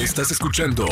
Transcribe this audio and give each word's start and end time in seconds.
Estás 0.00 0.30
escuchando 0.30 0.86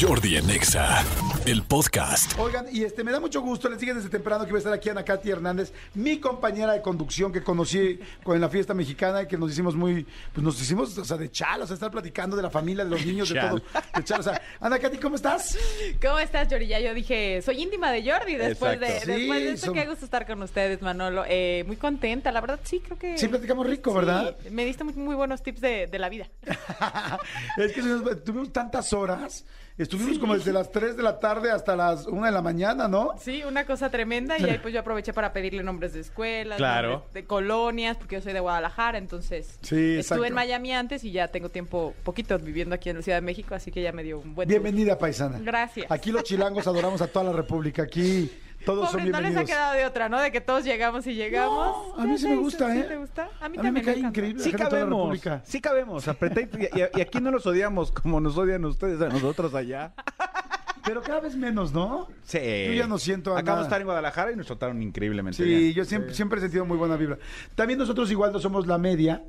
Jordi 0.00 0.36
en 0.36 0.48
Exa, 0.48 1.02
el 1.46 1.64
podcast. 1.64 2.38
Oigan, 2.38 2.66
y 2.70 2.84
este 2.84 3.02
me 3.02 3.10
da 3.10 3.18
mucho 3.18 3.40
gusto, 3.40 3.68
les 3.68 3.78
dije 3.80 3.92
desde 3.92 4.08
temprano 4.08 4.44
que 4.44 4.50
iba 4.50 4.58
a 4.58 4.60
estar 4.60 4.72
aquí 4.72 4.88
Ana 4.88 5.04
Katy 5.04 5.30
Hernández, 5.30 5.72
mi 5.94 6.20
compañera 6.20 6.72
de 6.72 6.80
conducción 6.80 7.32
que 7.32 7.42
conocí 7.42 7.98
con 8.22 8.36
en 8.36 8.40
la 8.40 8.48
fiesta 8.48 8.72
mexicana 8.72 9.22
y 9.22 9.26
que 9.26 9.36
nos 9.36 9.50
hicimos 9.50 9.74
muy, 9.74 10.06
pues 10.32 10.44
nos 10.44 10.60
hicimos, 10.62 10.96
o 10.96 11.04
sea, 11.04 11.16
de 11.16 11.28
chal, 11.32 11.60
o 11.62 11.66
sea, 11.66 11.74
estar 11.74 11.90
platicando 11.90 12.36
de 12.36 12.42
la 12.42 12.50
familia, 12.50 12.84
de 12.84 12.90
los 12.90 13.04
niños, 13.04 13.30
de 13.30 13.40
todo. 13.40 13.56
De 13.96 14.04
chal, 14.04 14.20
o 14.20 14.22
sea, 14.22 14.40
Ana 14.60 14.78
Katy, 14.78 14.98
¿cómo 14.98 15.16
estás? 15.16 15.58
¿Cómo 16.00 16.20
estás, 16.20 16.46
Jordi? 16.48 16.68
Ya 16.68 16.78
yo 16.78 16.94
dije, 16.94 17.42
soy 17.42 17.62
íntima 17.62 17.90
de 17.90 18.08
Jordi 18.08 18.36
después 18.36 18.78
de, 18.78 18.86
después 18.86 19.04
Sí, 19.16 19.26
de 19.28 19.50
esto. 19.54 19.66
son- 19.66 19.74
Qué 19.74 19.86
gusto 19.86 20.04
estar 20.04 20.24
con 20.24 20.40
ustedes, 20.40 20.80
Manolo. 20.82 21.24
Eh, 21.26 21.64
muy 21.66 21.76
contenta, 21.76 22.30
la 22.30 22.40
verdad, 22.40 22.60
sí, 22.62 22.78
creo 22.78 22.96
que... 22.98 23.18
Sí, 23.18 23.26
platicamos 23.26 23.66
rico, 23.66 23.90
Sí, 23.90 23.96
¿verdad? 23.96 24.36
me 24.50 24.64
diste 24.64 24.84
muy, 24.84 24.94
muy 24.94 25.16
buenos 25.16 25.42
tips 25.42 25.60
de, 25.60 25.88
de 25.88 25.98
la 25.98 26.08
vida. 26.08 26.28
es 27.56 27.72
que 27.72 27.82
nos- 27.82 28.22
tuvimos 28.24 28.51
tantas 28.52 28.92
horas, 28.92 29.44
estuvimos 29.78 30.18
como 30.18 30.34
desde 30.34 30.52
las 30.52 30.70
3 30.70 30.96
de 30.96 31.02
la 31.02 31.18
tarde 31.18 31.50
hasta 31.50 31.74
las 31.74 32.06
1 32.06 32.26
de 32.26 32.30
la 32.30 32.42
mañana, 32.42 32.86
¿no? 32.88 33.10
Sí, 33.20 33.42
una 33.44 33.64
cosa 33.64 33.90
tremenda. 33.90 34.38
Y 34.38 34.44
ahí 34.44 34.58
pues 34.58 34.72
yo 34.74 34.80
aproveché 34.80 35.12
para 35.12 35.32
pedirle 35.32 35.62
nombres 35.62 35.92
de 35.94 36.00
escuelas, 36.00 36.58
Claro. 36.58 36.90
nombres 36.90 37.12
de 37.14 37.24
colonias, 37.24 37.96
porque 37.96 38.16
yo 38.16 38.20
soy 38.22 38.32
de 38.32 38.40
Guadalajara, 38.40 38.98
entonces 38.98 39.58
Sí, 39.62 39.96
exacto. 39.96 40.14
estuve 40.14 40.28
en 40.28 40.34
Miami 40.34 40.72
antes 40.72 41.02
y 41.04 41.10
ya 41.12 41.28
tengo 41.28 41.48
tiempo, 41.48 41.94
poquito 42.04 42.38
viviendo 42.38 42.74
aquí 42.74 42.90
en 42.90 42.96
la 42.98 43.02
Ciudad 43.02 43.18
de 43.18 43.22
México, 43.22 43.54
así 43.54 43.70
que 43.72 43.82
ya 43.82 43.92
me 43.92 44.02
dio 44.02 44.18
un 44.20 44.34
buen 44.34 44.48
tour. 44.48 44.60
Bienvenida, 44.60 44.98
paisana. 44.98 45.38
Gracias. 45.42 45.86
Aquí 45.90 46.12
los 46.12 46.22
chilangos 46.24 46.66
adoramos 46.66 47.00
a 47.02 47.06
toda 47.08 47.24
la 47.26 47.32
República, 47.32 47.82
aquí 47.82 48.30
todos 48.64 48.90
son 48.90 49.00
Pobres, 49.00 49.12
no 49.12 49.20
les 49.20 49.30
bienvenidos. 49.30 49.42
ha 49.42 49.46
quedado 49.46 49.72
de 49.74 49.86
otra, 49.86 50.08
¿no? 50.08 50.20
De 50.20 50.32
que 50.32 50.40
todos 50.40 50.64
llegamos 50.64 51.06
y 51.06 51.14
llegamos. 51.14 51.96
No, 51.96 52.02
a 52.02 52.06
mí 52.06 52.18
sí 52.18 52.28
me 52.28 52.36
gusta, 52.36 52.72
¿Sí 52.72 52.78
¿eh? 52.78 52.84
te 52.84 52.96
gusta? 52.96 53.22
A 53.22 53.26
mí 53.26 53.32
A 53.40 53.48
mí 53.48 53.56
también 53.56 53.74
me 53.74 53.82
cae 53.82 53.98
encanta. 53.98 54.08
increíble. 54.18 54.42
Sí 54.42 54.52
La 54.52 54.58
gente 54.58 54.64
de 54.76 54.82
toda 54.84 54.90
la 55.14 55.18
cabemos, 55.18 55.42
sí 55.44 55.60
cabemos. 55.60 56.08
Apreté 56.08 56.48
y, 56.72 56.78
y- 56.78 56.98
y 56.98 57.00
aquí 57.00 57.20
no 57.20 57.30
los 57.30 57.46
odiamos 57.46 57.92
como 57.92 58.20
nos 58.20 58.36
odian 58.38 58.64
ustedes 58.64 59.00
a 59.00 59.08
nosotros 59.08 59.54
allá. 59.54 59.92
Pero 60.84 61.00
cada 61.02 61.20
vez 61.20 61.36
menos, 61.36 61.72
¿no? 61.72 62.08
Sí. 62.24 62.38
Yo 62.40 62.72
ya 62.72 62.86
no 62.88 62.98
siento 62.98 63.36
a 63.36 63.38
Acabamos 63.38 63.66
de 63.66 63.68
estar 63.68 63.80
en 63.80 63.86
Guadalajara 63.86 64.32
y 64.32 64.36
nos 64.36 64.46
trataron 64.48 64.82
increíblemente 64.82 65.36
Sí, 65.36 65.44
bien. 65.48 65.72
yo 65.74 65.84
siempre, 65.84 66.12
siempre 66.12 66.38
he 66.38 66.42
sentido 66.42 66.64
muy 66.64 66.76
buena 66.76 66.96
vibra. 66.96 67.18
También 67.54 67.78
nosotros 67.78 68.10
igual 68.10 68.32
no 68.32 68.40
somos 68.40 68.66
la 68.66 68.78
media, 68.78 69.22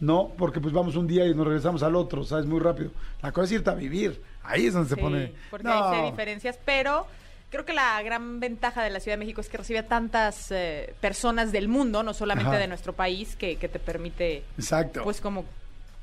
¿no? 0.00 0.30
Porque 0.38 0.60
pues 0.62 0.72
vamos 0.72 0.96
un 0.96 1.06
día 1.06 1.26
y 1.26 1.34
nos 1.34 1.46
regresamos 1.46 1.82
al 1.82 1.94
otro, 1.94 2.24
¿sabes? 2.24 2.46
Muy 2.46 2.58
rápido. 2.58 2.90
La 3.20 3.32
cosa 3.32 3.44
es 3.44 3.52
irte 3.52 3.68
a 3.68 3.74
vivir. 3.74 4.22
Ahí 4.44 4.66
es 4.66 4.72
donde 4.72 4.88
se 4.88 4.94
Sí, 4.94 5.00
pone... 5.00 5.32
Porque 5.50 5.64
No. 5.68 5.90
hay 5.90 5.98
sí 6.00 6.10
diferencias, 6.10 6.58
pero 6.64 7.06
creo 7.54 7.64
que 7.64 7.72
la 7.72 8.02
gran 8.02 8.40
ventaja 8.40 8.82
de 8.82 8.90
la 8.90 8.98
Ciudad 8.98 9.16
de 9.16 9.20
México 9.20 9.40
es 9.40 9.48
que 9.48 9.56
recibe 9.56 9.78
a 9.78 9.86
tantas 9.86 10.50
eh, 10.50 10.92
personas 11.00 11.52
del 11.52 11.68
mundo, 11.68 12.02
no 12.02 12.12
solamente 12.12 12.50
Ajá. 12.50 12.58
de 12.58 12.66
nuestro 12.66 12.94
país, 12.94 13.36
que, 13.36 13.54
que 13.54 13.68
te 13.68 13.78
permite, 13.78 14.42
Exacto. 14.58 15.04
pues 15.04 15.20
como 15.20 15.44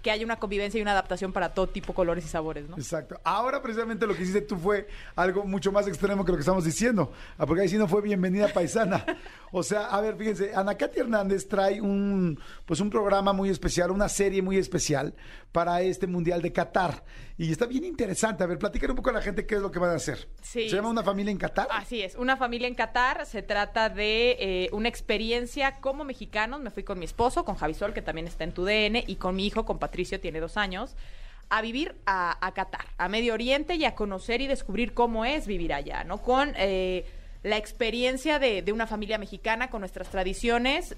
que 0.02 0.12
haya 0.12 0.26
una 0.26 0.38
convivencia 0.38 0.80
y 0.80 0.82
una 0.82 0.92
adaptación 0.92 1.34
para 1.34 1.54
todo 1.54 1.68
tipo, 1.68 1.94
colores 1.94 2.24
y 2.26 2.28
sabores, 2.30 2.70
¿no? 2.70 2.78
Exacto. 2.78 3.20
Ahora 3.26 3.62
precisamente 3.62 4.08
lo 4.08 4.16
que 4.16 4.24
hiciste 4.24 4.42
tú 4.42 4.56
fue 4.58 4.88
algo 5.16 5.44
mucho 5.44 5.74
más 5.74 5.88
extremo 5.88 6.26
que 6.26 6.32
lo 6.32 6.38
que 6.38 6.42
estamos 6.42 6.64
diciendo. 6.64 7.12
Ah, 7.38 7.46
Porque 7.46 7.64
ahí 7.64 7.70
sí 7.70 7.78
no 7.78 7.88
fue 7.88 8.02
bienvenida 8.02 8.48
paisana. 8.48 9.06
O 9.54 9.64
sea, 9.64 9.88
a 9.88 10.00
ver, 10.00 10.16
fíjense, 10.16 10.54
Ana 10.56 10.76
Katy 10.76 11.02
Hernández 11.02 11.46
trae 11.46 11.82
un 11.82 12.40
pues 12.66 12.80
un 12.80 12.90
programa 12.90 13.34
muy 13.34 13.50
especial, 13.50 13.92
una 13.92 14.08
serie 14.08 14.42
muy 14.42 14.56
especial 14.56 15.14
para 15.52 15.82
este 15.82 16.08
Mundial 16.08 16.42
de 16.42 16.52
Qatar. 16.52 17.04
Y 17.38 17.52
está 17.52 17.66
bien 17.66 17.84
interesante. 17.84 18.44
A 18.44 18.48
ver, 18.48 18.58
platicar 18.58 18.90
un 18.90 18.96
poco 18.96 19.10
a 19.10 19.14
la 19.14 19.22
gente 19.22 19.46
qué 19.46 19.56
es 19.56 19.62
lo 19.62 19.72
que 19.72 19.80
van 19.80 19.92
a 19.92 19.96
hacer. 19.96 20.30
Sí. 20.42 20.70
¿Se 20.70 20.76
llama 20.76 20.90
Una 20.90 21.04
familia 21.04 21.32
en 21.32 21.38
Qatar? 21.38 21.68
Así 21.72 22.02
es, 22.02 22.16
una 22.16 22.38
familia 22.38 22.68
en 22.68 22.76
Qatar, 22.76 23.26
se 23.26 23.42
trata 23.42 23.90
de 23.90 24.38
eh, 24.40 24.70
una 24.72 24.88
experiencia 24.88 25.80
como 25.80 26.04
mexicanos, 26.04 26.62
me 26.62 26.70
fui 26.70 26.84
con 26.84 27.00
mi 27.00 27.06
esposo, 27.06 27.44
con 27.44 27.56
Javisol, 27.56 27.94
que 27.94 28.02
también 28.02 28.28
está 28.28 28.44
en 28.44 28.54
tu 28.54 28.64
DN, 28.64 29.04
y 29.06 29.16
con 29.16 29.36
mi 29.36 29.46
hijo, 29.46 29.66
con 29.66 29.80
Patricio, 29.80 30.20
tiene 30.20 30.40
dos 30.40 30.58
años, 30.58 30.96
a 31.50 31.62
vivir 31.62 31.96
a, 32.06 32.46
a 32.46 32.54
Qatar, 32.54 32.86
a 32.98 33.10
Medio 33.10 33.34
Oriente 33.34 33.76
y 33.76 33.84
a 33.84 33.94
conocer 33.96 34.42
y 34.42 34.48
descubrir 34.48 34.94
cómo 34.94 35.26
es 35.26 35.48
vivir 35.48 35.74
allá, 35.74 36.04
¿no? 36.06 36.22
Con 36.22 36.54
eh, 36.58 37.06
la 37.44 37.58
experiencia 37.58 38.40
de, 38.40 38.62
de 38.62 38.72
una 38.72 38.88
familia 38.88 39.18
mexicana, 39.18 39.70
con 39.70 39.82
nuestras 39.82 40.10
tradiciones, 40.10 40.96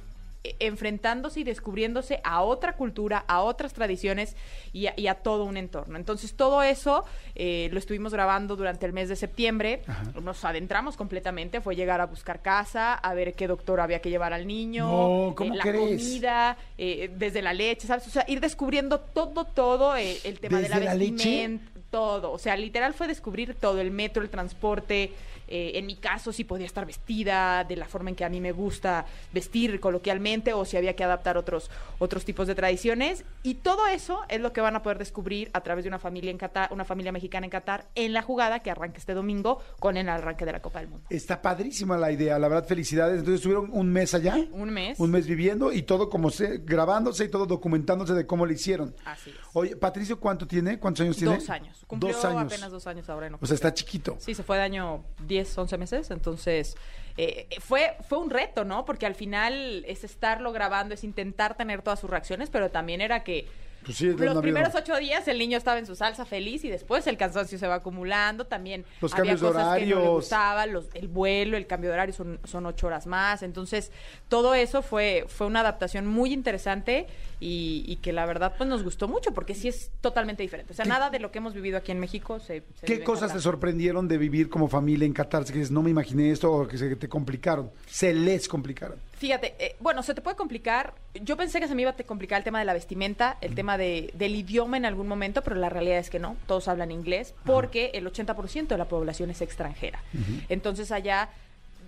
enfrentándose 0.59 1.39
y 1.39 1.43
descubriéndose 1.43 2.19
a 2.23 2.41
otra 2.41 2.75
cultura, 2.75 3.23
a 3.27 3.41
otras 3.41 3.73
tradiciones 3.73 4.35
y 4.73 4.87
a, 4.87 4.93
y 4.97 5.07
a 5.07 5.15
todo 5.15 5.45
un 5.45 5.57
entorno. 5.57 5.97
Entonces, 5.97 6.35
todo 6.35 6.61
eso 6.63 7.05
eh, 7.35 7.69
lo 7.71 7.79
estuvimos 7.79 8.13
grabando 8.13 8.55
durante 8.55 8.85
el 8.85 8.93
mes 8.93 9.09
de 9.09 9.15
septiembre. 9.15 9.83
Nos 10.21 10.43
adentramos 10.43 10.97
completamente. 10.97 11.61
Fue 11.61 11.75
llegar 11.75 12.01
a 12.01 12.05
buscar 12.07 12.41
casa, 12.41 12.93
a 12.93 13.13
ver 13.13 13.33
qué 13.33 13.47
doctor 13.47 13.79
había 13.79 13.99
que 13.99 14.09
llevar 14.09 14.33
al 14.33 14.45
niño, 14.47 14.85
No, 14.85 15.35
¿cómo 15.35 15.53
eh, 15.53 15.57
la 15.57 15.63
crees? 15.63 16.01
comida, 16.03 16.57
eh, 16.77 17.09
desde 17.15 17.41
la 17.41 17.53
leche, 17.53 17.87
¿sabes? 17.87 18.07
O 18.07 18.09
sea, 18.11 18.25
ir 18.27 18.39
descubriendo 18.41 18.99
todo, 18.99 19.45
todo, 19.45 19.95
eh, 19.95 20.17
el 20.23 20.39
tema 20.39 20.59
de 20.59 20.69
la 20.69 20.79
vestimenta, 20.79 21.71
todo. 21.89 22.31
O 22.31 22.39
sea, 22.39 22.57
literal 22.57 22.93
fue 22.93 23.07
descubrir 23.07 23.55
todo, 23.55 23.79
el 23.79 23.91
metro, 23.91 24.23
el 24.23 24.29
transporte. 24.29 25.11
Eh, 25.47 25.71
en 25.75 25.85
mi 25.85 25.95
caso, 25.95 26.31
si 26.31 26.43
podía 26.43 26.65
estar 26.65 26.85
vestida 26.85 27.63
de 27.63 27.75
la 27.75 27.87
forma 27.87 28.09
en 28.09 28.15
que 28.15 28.25
a 28.25 28.29
mí 28.29 28.39
me 28.39 28.51
gusta 28.51 29.05
vestir 29.31 29.79
coloquialmente 29.79 30.53
o 30.53 30.65
si 30.65 30.77
había 30.77 30.95
que 30.95 31.03
adaptar 31.03 31.37
otros, 31.37 31.69
otros 31.99 32.25
tipos 32.25 32.47
de 32.47 32.55
tradiciones. 32.55 33.25
Y 33.43 33.55
todo 33.55 33.87
eso 33.87 34.21
es 34.29 34.41
lo 34.41 34.53
que 34.53 34.61
van 34.61 34.75
a 34.75 34.83
poder 34.83 34.97
descubrir 34.97 35.49
a 35.53 35.61
través 35.61 35.83
de 35.83 35.89
una 35.89 35.99
familia 35.99 36.31
en 36.31 36.37
Qatar, 36.37 36.71
una 36.71 36.85
familia 36.85 37.11
mexicana 37.11 37.45
en 37.45 37.51
Qatar, 37.51 37.85
en 37.95 38.13
la 38.13 38.21
jugada 38.21 38.59
que 38.59 38.71
arranca 38.71 38.97
este 38.97 39.13
domingo 39.13 39.61
con 39.79 39.97
el 39.97 40.09
arranque 40.09 40.45
de 40.45 40.51
la 40.51 40.61
Copa 40.61 40.79
del 40.79 40.89
Mundo. 40.89 41.05
Está 41.09 41.41
padrísima 41.41 41.97
la 41.97 42.11
idea, 42.11 42.39
la 42.39 42.47
verdad, 42.47 42.67
felicidades. 42.67 43.19
Entonces 43.19 43.35
estuvieron 43.35 43.69
un 43.71 43.91
mes 43.91 44.13
allá. 44.13 44.37
Un 44.51 44.69
mes. 44.71 44.99
Un 44.99 45.11
mes 45.11 45.27
viviendo 45.27 45.71
y 45.71 45.83
todo 45.83 46.09
como 46.09 46.29
se, 46.29 46.59
grabándose 46.59 47.25
y 47.25 47.29
todo 47.29 47.45
documentándose 47.45 48.13
de 48.13 48.25
cómo 48.25 48.45
le 48.45 48.53
hicieron. 48.53 48.95
Así 49.05 49.29
es. 49.29 49.35
Oye, 49.53 49.75
Patricio, 49.75 50.19
¿cuánto 50.19 50.47
tiene? 50.47 50.79
¿Cuántos 50.79 51.03
años 51.03 51.17
tiene? 51.17 51.35
Dos 51.35 51.49
años. 51.49 51.83
Cumplió 51.87 52.13
Dos 52.13 52.25
años. 52.25 52.51
apenas 52.51 52.71
dos 52.71 52.87
años 52.87 53.09
ahora 53.09 53.27
en 53.27 53.35
O 53.35 53.45
sea, 53.45 53.55
está 53.55 53.73
chiquito. 53.73 54.15
Sí, 54.19 54.33
se 54.33 54.43
fue 54.43 54.57
de 54.57 54.63
año 54.63 55.03
10, 55.27 55.32
11 55.39 55.77
meses, 55.77 56.11
entonces 56.11 56.75
eh, 57.17 57.47
fue, 57.59 57.95
fue 58.07 58.17
un 58.17 58.29
reto, 58.29 58.65
¿no? 58.65 58.85
Porque 58.85 59.05
al 59.05 59.15
final 59.15 59.85
es 59.87 60.03
estarlo 60.03 60.51
grabando, 60.51 60.93
es 60.93 61.03
intentar 61.03 61.55
tener 61.55 61.81
todas 61.81 61.99
sus 61.99 62.09
reacciones, 62.09 62.49
pero 62.49 62.71
también 62.71 63.01
era 63.01 63.23
que 63.23 63.47
Pues 63.83 63.97
sí, 63.97 64.07
los 64.07 64.41
primeros 64.41 64.73
ocho 64.75 64.95
días 64.97 65.27
el 65.27 65.37
niño 65.39 65.57
estaba 65.57 65.77
en 65.79 65.85
su 65.85 65.95
salsa 65.95 66.25
feliz 66.25 66.63
y 66.63 66.69
después 66.69 67.05
el 67.07 67.17
cansancio 67.17 67.57
se 67.57 67.67
va 67.67 67.75
acumulando, 67.75 68.45
también 68.45 68.85
Los 69.01 69.13
había 69.13 69.33
cambios 69.33 69.41
de 69.41 69.47
cosas 69.47 69.77
que 69.77 69.81
no 69.81 69.85
le 69.87 69.93
horarios. 69.95 70.13
gustaban, 70.15 70.73
los- 70.73 70.87
el 70.93 71.07
vuelo, 71.07 71.57
el 71.57 71.67
cambio 71.67 71.89
de 71.89 71.93
horario 71.95 72.13
son, 72.13 72.39
son 72.43 72.65
ocho 72.65 72.87
horas 72.87 73.05
más, 73.07 73.43
entonces 73.43 73.91
todo 74.29 74.53
eso 74.55 74.81
fue, 74.81 75.25
fue 75.27 75.47
una 75.47 75.59
adaptación 75.61 76.07
muy 76.07 76.31
interesante 76.33 77.07
y, 77.39 77.83
y 77.87 77.97
que 77.97 78.13
la 78.13 78.25
verdad 78.25 78.53
pues 78.57 78.69
nos 78.69 78.83
gustó 78.83 79.07
mucho 79.07 79.33
porque 79.33 79.55
sí 79.55 79.67
es 79.67 79.91
totalmente 80.01 80.43
diferente, 80.43 80.71
o 80.73 80.75
sea, 80.75 80.85
nada 80.85 81.09
de 81.09 81.19
lo 81.19 81.31
que 81.31 81.39
hemos 81.39 81.53
vivido 81.53 81.77
aquí 81.77 81.91
en 81.91 81.99
México 81.99 82.39
se... 82.39 82.63
se 82.79 82.85
¿Qué 82.85 83.03
cosas 83.03 83.33
te 83.33 83.39
sorprendieron 83.41 84.07
de 84.07 84.17
vivir 84.17 84.49
como 84.49 84.67
familia 84.67 85.05
en 85.05 85.13
Qatar? 85.13 85.43
Dices, 85.45 85.71
no 85.71 85.81
me 85.81 85.89
imaginé 85.89 86.31
esto 86.31 86.51
o 86.51 86.67
que 86.67 86.77
se 86.77 86.95
te 86.95 87.09
complicaron. 87.09 87.69
Se 87.87 88.13
les 88.13 88.47
complicaron. 88.47 88.97
Fíjate, 89.23 89.55
eh, 89.57 89.77
bueno, 89.79 90.03
se 90.03 90.13
te 90.13 90.19
puede 90.19 90.35
complicar. 90.35 90.95
Yo 91.13 91.37
pensé 91.37 91.61
que 91.61 91.69
se 91.69 91.75
me 91.75 91.83
iba 91.83 91.91
a 91.91 91.95
te 91.95 92.03
complicar 92.03 92.39
el 92.39 92.43
tema 92.43 92.59
de 92.59 92.65
la 92.65 92.73
vestimenta, 92.73 93.37
el 93.39 93.55
tema 93.55 93.77
de, 93.77 94.11
del 94.15 94.35
idioma 94.35 94.75
en 94.75 94.83
algún 94.83 95.07
momento, 95.07 95.41
pero 95.43 95.55
la 95.55 95.69
realidad 95.69 95.99
es 95.99 96.09
que 96.09 96.19
no. 96.19 96.35
Todos 96.45 96.67
hablan 96.67 96.91
inglés 96.91 97.33
porque 97.45 97.91
el 97.93 98.05
80% 98.05 98.67
de 98.67 98.77
la 98.77 98.83
población 98.83 99.29
es 99.29 99.39
extranjera. 99.39 100.03
Entonces 100.49 100.91
allá 100.91 101.29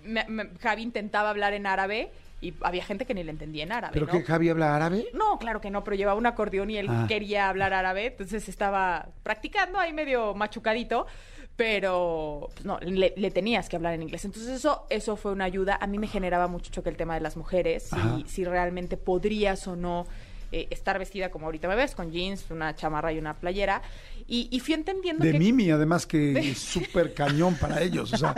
me- 0.02 0.24
me- 0.28 0.48
Javi 0.62 0.80
intentaba 0.80 1.28
hablar 1.28 1.52
en 1.52 1.66
árabe 1.66 2.08
y 2.40 2.54
había 2.62 2.82
gente 2.86 3.04
que 3.04 3.12
ni 3.12 3.22
le 3.22 3.32
entendía 3.32 3.64
en 3.64 3.72
árabe. 3.72 3.92
¿Pero 3.92 4.06
¿no? 4.06 4.12
que 4.12 4.22
Javi 4.22 4.48
habla 4.48 4.74
árabe? 4.74 5.04
No, 5.12 5.38
claro 5.38 5.60
que 5.60 5.68
no, 5.70 5.84
pero 5.84 5.94
llevaba 5.94 6.18
un 6.18 6.24
acordeón 6.24 6.70
y 6.70 6.78
él 6.78 6.86
Ah. 6.88 7.04
quería 7.06 7.50
hablar 7.50 7.74
árabe, 7.74 8.06
entonces 8.06 8.48
estaba 8.48 9.08
practicando 9.22 9.78
ahí 9.78 9.92
medio 9.92 10.32
machucadito, 10.34 11.06
pero 11.56 12.50
pues, 12.54 12.64
no, 12.64 12.78
le, 12.80 13.14
le 13.16 13.30
tenías 13.30 13.68
que 13.68 13.76
hablar 13.76 13.94
en 13.94 14.02
inglés. 14.02 14.24
Entonces 14.24 14.52
eso, 14.52 14.86
eso 14.90 15.16
fue 15.16 15.32
una 15.32 15.44
ayuda. 15.44 15.78
A 15.80 15.86
mí 15.86 15.98
me 15.98 16.06
generaba 16.06 16.48
mucho 16.48 16.70
choque 16.70 16.90
el 16.90 16.96
tema 16.96 17.14
de 17.14 17.20
las 17.20 17.36
mujeres, 17.36 17.92
Ajá. 17.92 18.18
si, 18.18 18.28
si 18.28 18.44
realmente 18.44 18.96
podrías 18.96 19.66
o 19.66 19.74
no 19.74 20.06
eh, 20.52 20.68
estar 20.70 20.98
vestida 20.98 21.30
como 21.30 21.46
ahorita 21.46 21.66
me 21.66 21.74
ves, 21.74 21.94
con 21.94 22.12
jeans, 22.12 22.50
una 22.50 22.74
chamarra 22.74 23.12
y 23.12 23.18
una 23.18 23.34
playera. 23.34 23.82
Y, 24.28 24.48
y 24.50 24.60
fui 24.60 24.74
entendiendo 24.74 25.24
De 25.24 25.32
que... 25.32 25.38
Mimi, 25.38 25.70
además, 25.70 26.06
que 26.06 26.38
es 26.50 26.58
súper 26.58 27.14
cañón 27.14 27.56
para 27.56 27.82
ellos. 27.82 28.12
O 28.12 28.16
sea, 28.16 28.34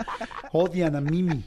odian 0.53 0.97
a 0.97 1.01
Mimi. 1.01 1.45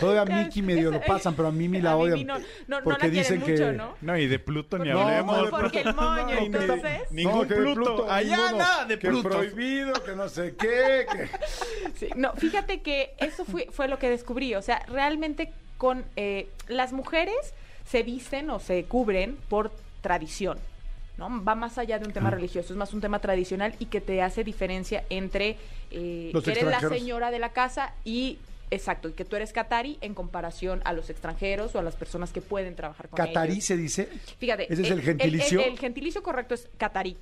Todavía 0.00 0.22
a 0.40 0.44
Miki 0.44 0.62
medio 0.62 0.90
lo 0.90 1.00
pasan, 1.00 1.34
pero 1.34 1.48
a 1.48 1.52
Mimi 1.52 1.80
la 1.80 1.92
A 1.92 1.96
odian. 1.96 2.14
Mimi 2.18 2.24
no- 2.24 2.38
no- 2.38 2.44
no 2.80 2.84
porque 2.84 3.06
la 3.06 3.12
quieren 3.12 3.40
dicen 3.40 3.56
que... 3.56 3.72
¿no? 3.72 3.94
No, 4.00 4.16
y 4.18 4.26
de 4.26 4.38
Pluto 4.38 4.78
ni 4.78 4.90
hablemos. 4.90 5.50
No, 5.50 5.50
porque 5.50 5.80
el 5.80 5.94
moño, 5.94 6.22
no, 6.22 6.26
que- 6.26 6.38
entonces... 6.44 7.10
Ningún 7.10 7.46
que 7.48 7.54
de 7.54 7.60
Pluto. 7.74 8.10
Allá 8.10 8.36
ninguno, 8.36 8.58
nada 8.58 8.84
de 8.86 8.98
que 8.98 9.08
Pluto. 9.08 9.28
prohibido, 9.28 9.92
que 10.04 10.16
no 10.16 10.28
sé 10.28 10.54
qué. 10.56 11.06
que- 11.10 11.28
Sí, 11.98 12.08
no, 12.16 12.32
fíjate 12.34 12.80
que 12.82 13.14
eso 13.18 13.44
fue, 13.44 13.68
fue 13.70 13.88
lo 13.88 13.98
que 13.98 14.10
descubrí. 14.10 14.54
O 14.54 14.62
sea, 14.62 14.84
realmente 14.88 15.52
con 15.78 16.04
eh, 16.16 16.48
las 16.68 16.92
mujeres 16.92 17.34
se 17.86 18.02
visten 18.02 18.50
o 18.50 18.58
se 18.58 18.84
cubren 18.84 19.36
por 19.48 19.70
tradición. 20.00 20.58
¿no? 21.16 21.44
Va 21.44 21.54
más 21.54 21.78
allá 21.78 22.00
de 22.00 22.06
un 22.06 22.12
tema 22.12 22.28
Ah. 22.28 22.32
religioso, 22.32 22.72
es 22.72 22.76
más 22.76 22.92
un 22.92 23.00
tema 23.00 23.20
tradicional 23.20 23.74
y 23.78 23.86
que 23.86 24.00
te 24.00 24.20
hace 24.20 24.42
diferencia 24.42 25.04
entre 25.10 25.56
eh, 25.92 26.32
que 26.44 26.50
eres 26.50 26.64
la 26.64 26.80
señora 26.80 27.30
de 27.30 27.38
la 27.38 27.50
casa 27.50 27.94
y 28.04 28.38
Exacto, 28.74 29.08
y 29.08 29.12
que 29.12 29.24
tú 29.24 29.36
eres 29.36 29.52
catarí 29.52 29.98
en 30.00 30.14
comparación 30.14 30.80
a 30.84 30.92
los 30.92 31.10
extranjeros 31.10 31.74
o 31.74 31.78
a 31.78 31.82
las 31.82 31.96
personas 31.96 32.32
que 32.32 32.40
pueden 32.40 32.74
trabajar 32.76 33.08
con 33.08 33.16
¿Catarí 33.16 33.60
se 33.60 33.76
dice? 33.76 34.08
Fíjate, 34.38 34.72
¿Ese 34.72 34.82
es 34.82 34.90
el 34.90 35.00
gentilicio? 35.02 35.60
El, 35.60 35.72
el 35.72 35.78
gentilicio 35.78 36.22
correcto 36.22 36.54
es 36.54 36.68
catarí. 36.76 37.16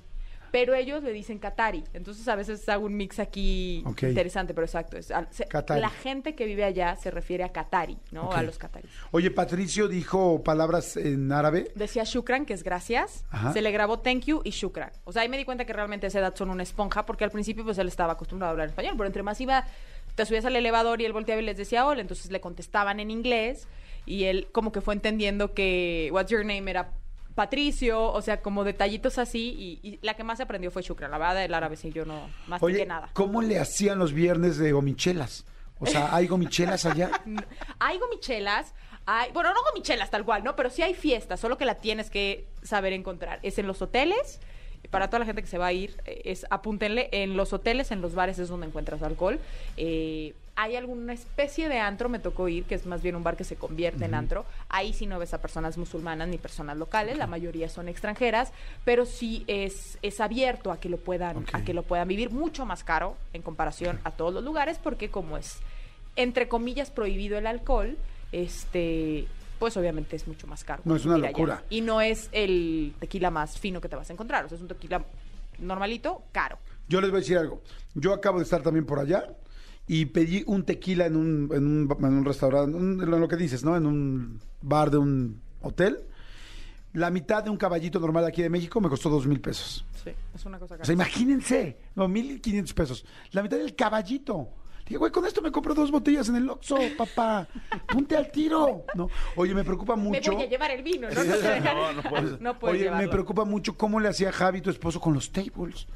pero 0.51 0.75
ellos 0.75 1.01
le 1.01 1.11
dicen 1.13 1.39
Qatari. 1.39 1.83
Entonces 1.93 2.27
a 2.27 2.35
veces 2.35 2.69
hago 2.69 2.85
un 2.85 2.95
mix 2.95 3.17
aquí 3.17 3.83
interesante, 4.03 4.53
pero 4.53 4.65
exacto. 4.65 4.97
es- 4.97 5.11
se- 5.31 5.47
la 5.79 5.89
gente 5.89 6.35
que 6.35 6.45
vive 6.45 6.63
allá 6.63 6.95
se 6.95 7.09
refiere 7.09 7.43
a 7.43 7.49
Qatari, 7.51 7.97
¿no? 8.11 8.31
A 8.31 8.43
los 8.43 8.59
Qataris. 8.59 8.91
Oye, 9.09 9.31
Patricio 9.31 9.87
dijo 9.87 10.43
palabras 10.43 10.95
en 10.95 11.31
árabe. 11.31 11.71
Decía 11.73 12.03
Shukran, 12.03 12.45
que 12.45 12.53
es 12.53 12.61
gracias. 12.61 13.25
Ajá. 13.31 13.51
Se 13.51 13.63
le 13.63 13.71
grabó 13.71 13.97
thank 14.01 14.25
you 14.25 14.41
y 14.43 14.51
Shukran. 14.51 14.91
O 15.05 15.11
sea, 15.11 15.23
ahí 15.23 15.29
me 15.29 15.37
di 15.39 15.43
cuenta 15.45 15.65
que 15.65 15.73
realmente 15.73 16.05
a 16.05 16.09
esa 16.09 16.19
edad 16.19 16.35
son 16.35 16.51
una 16.51 16.61
esponja, 16.61 17.03
porque 17.03 17.23
al 17.23 17.31
principio 17.31 17.63
pues 17.63 17.79
él 17.79 17.87
estaba 17.87 18.13
acostumbrado 18.13 18.49
a 18.49 18.51
hablar 18.51 18.67
español, 18.69 18.93
pero 18.95 19.07
entre 19.07 19.23
más 19.23 19.41
iba, 19.41 19.65
te 20.15 20.25
subías 20.25 20.45
al 20.45 20.55
elevador 20.55 21.01
y 21.01 21.05
él 21.05 21.13
volteaba 21.13 21.41
y 21.41 21.45
les 21.45 21.57
decía 21.57 21.85
hola, 21.85 22.01
entonces 22.01 22.31
le 22.31 22.41
contestaban 22.41 22.99
en 22.99 23.11
inglés 23.11 23.67
y 24.05 24.25
él 24.25 24.47
como 24.51 24.71
que 24.71 24.81
fue 24.81 24.93
entendiendo 24.93 25.53
que 25.53 26.09
what's 26.11 26.29
your 26.31 26.45
name 26.45 26.69
era 26.69 26.91
Patricio, 27.35 28.11
o 28.11 28.21
sea, 28.21 28.41
como 28.41 28.63
detallitos 28.63 29.17
así 29.17 29.55
y, 29.57 29.87
y 29.87 29.99
la 30.03 30.13
que 30.13 30.23
más 30.23 30.39
aprendió 30.39 30.69
fue 30.69 30.83
Shukran. 30.83 31.09
La 31.09 31.17
verdad, 31.17 31.43
el 31.43 31.53
árabe 31.53 31.77
sí 31.77 31.91
yo 31.91 32.05
no 32.05 32.29
más 32.47 32.59
que 32.59 32.65
Oye, 32.65 32.85
nada. 32.85 33.09
¿cómo 33.13 33.41
le 33.41 33.59
hacían 33.59 33.97
los 33.97 34.13
viernes 34.13 34.57
de 34.57 34.71
gomichelas? 34.71 35.45
O 35.79 35.85
sea, 35.87 36.15
¿hay 36.15 36.27
gomichelas 36.27 36.85
allá? 36.85 37.09
Hay 37.79 37.97
gomichelas, 37.99 38.73
hay, 39.05 39.31
bueno, 39.33 39.53
no 39.53 39.59
gomichelas 39.69 40.09
tal 40.09 40.23
cual, 40.23 40.41
¿no? 40.43 40.55
Pero 40.55 40.69
sí 40.69 40.81
hay 40.81 40.93
fiestas, 40.93 41.41
solo 41.41 41.57
que 41.57 41.65
la 41.65 41.75
tienes 41.75 42.09
que 42.09 42.47
saber 42.61 42.93
encontrar. 42.93 43.39
Es 43.43 43.57
en 43.57 43.67
los 43.67 43.81
hoteles, 43.81 44.39
para 44.89 45.07
toda 45.07 45.19
la 45.19 45.25
gente 45.25 45.41
que 45.41 45.47
se 45.47 45.57
va 45.57 45.67
a 45.67 45.73
ir, 45.73 45.95
es 46.05 46.45
apúntenle, 46.49 47.09
en 47.11 47.35
los 47.37 47.53
hoteles, 47.53 47.91
en 47.91 48.01
los 48.01 48.15
bares 48.15 48.39
es 48.39 48.49
donde 48.49 48.67
encuentras 48.67 49.01
alcohol. 49.01 49.39
Eh, 49.77 50.33
hay 50.55 50.75
alguna 50.75 51.13
especie 51.13 51.67
de 51.67 51.79
antro, 51.79 52.09
me 52.09 52.19
tocó 52.19 52.47
ir, 52.47 52.65
que 52.65 52.75
es 52.75 52.85
más 52.85 53.01
bien 53.01 53.15
un 53.15 53.23
bar 53.23 53.35
que 53.35 53.43
se 53.43 53.55
convierte 53.55 54.05
en 54.05 54.13
antro. 54.13 54.45
Ahí 54.69 54.93
sí 54.93 55.07
no 55.07 55.17
ves 55.17 55.33
a 55.33 55.41
personas 55.41 55.77
musulmanas 55.77 56.27
ni 56.27 56.37
personas 56.37 56.77
locales, 56.77 57.17
la 57.17 57.25
mayoría 57.25 57.69
son 57.69 57.89
extranjeras, 57.89 58.51
pero 58.85 59.05
sí 59.05 59.43
es, 59.47 59.97
es 60.01 60.19
abierto 60.19 60.71
a 60.71 60.79
que 60.79 60.89
lo 60.89 60.97
puedan, 60.97 61.45
a 61.53 61.63
que 61.63 61.73
lo 61.73 61.81
puedan 61.83 62.07
vivir 62.07 62.29
mucho 62.29 62.65
más 62.65 62.83
caro 62.83 63.17
en 63.33 63.41
comparación 63.41 63.99
a 64.03 64.11
todos 64.11 64.33
los 64.33 64.43
lugares, 64.43 64.79
porque 64.81 65.09
como 65.09 65.37
es 65.37 65.57
entre 66.15 66.47
comillas 66.47 66.91
prohibido 66.91 67.37
el 67.37 67.47
alcohol, 67.47 67.97
este 68.31 69.25
pues 69.63 69.77
obviamente 69.77 70.17
es 70.17 70.27
mucho 70.27 70.45
más 70.45 70.65
caro. 70.65 70.81
No, 70.83 70.93
es 70.97 71.05
una 71.05 71.15
allá. 71.15 71.27
locura. 71.27 71.63
Y 71.69 71.79
no 71.79 72.01
es 72.01 72.27
el 72.33 72.93
tequila 72.99 73.31
más 73.31 73.57
fino 73.57 73.79
que 73.79 73.87
te 73.87 73.95
vas 73.95 74.09
a 74.09 74.11
encontrar, 74.11 74.43
o 74.43 74.49
sea, 74.49 74.57
es 74.57 74.61
un 74.61 74.67
tequila 74.67 75.05
normalito, 75.59 76.23
caro. 76.33 76.57
Yo 76.89 76.99
les 76.99 77.09
voy 77.11 77.19
a 77.19 77.21
decir 77.21 77.37
algo. 77.37 77.61
Yo 77.93 78.13
acabo 78.13 78.39
de 78.39 78.43
estar 78.43 78.61
también 78.61 78.85
por 78.85 78.99
allá 78.99 79.23
y 79.87 80.03
pedí 80.07 80.43
un 80.47 80.65
tequila 80.65 81.05
en 81.05 81.15
un, 81.15 81.49
en 81.53 81.65
un, 81.65 81.89
en 81.97 82.13
un 82.13 82.25
restaurante, 82.25 82.77
en 82.77 83.09
lo 83.09 83.25
que 83.29 83.37
dices, 83.37 83.63
¿no? 83.63 83.77
En 83.77 83.85
un 83.85 84.41
bar 84.61 84.91
de 84.91 84.97
un 84.97 85.41
hotel. 85.61 85.97
La 86.91 87.09
mitad 87.09 87.41
de 87.41 87.49
un 87.49 87.55
caballito 87.55 88.01
normal 88.01 88.25
aquí 88.25 88.41
de 88.41 88.49
México 88.49 88.81
me 88.81 88.89
costó 88.89 89.09
dos 89.09 89.25
mil 89.25 89.39
pesos. 89.39 89.85
Sí, 90.03 90.09
es 90.35 90.45
una 90.45 90.59
cosa 90.59 90.75
O 90.75 90.77
cara. 90.77 90.85
sea, 90.85 90.93
imagínense, 90.93 91.77
no, 91.95 92.09
mil 92.09 92.41
quinientos 92.41 92.73
pesos. 92.73 93.05
La 93.31 93.41
mitad 93.41 93.55
del 93.57 93.75
caballito. 93.75 94.49
Dije, 94.85 94.97
güey, 94.97 95.11
con 95.11 95.25
esto 95.25 95.41
me 95.41 95.51
compro 95.51 95.73
dos 95.73 95.91
botellas 95.91 96.27
en 96.29 96.35
el 96.35 96.49
Oxxo, 96.49 96.77
papá. 96.97 97.47
Ponte 97.87 98.17
al 98.17 98.31
tiro. 98.31 98.83
No. 98.95 99.09
Oye, 99.35 99.53
me 99.55 99.63
preocupa 99.63 99.95
Me 99.95 100.03
mucho. 100.03 100.33
voy 100.33 100.43
a 100.43 100.47
llevar 100.47 100.71
el 100.71 100.83
vino, 100.83 101.07
¿no? 101.09 101.23
No, 101.23 101.73
No, 101.73 101.93
no 101.93 102.03
puedes. 102.09 102.41
no 102.41 102.59
puedes 102.59 102.81
Oye, 102.81 102.91
me 102.91 103.07
preocupa 103.07 103.45
mucho 103.45 103.77
cómo 103.77 103.99
le 103.99 104.09
hacía 104.09 104.31
Javi, 104.31 104.61
tu 104.61 104.69
esposo, 104.69 104.99
con 104.99 105.13
los 105.13 105.31
tables. 105.31 105.87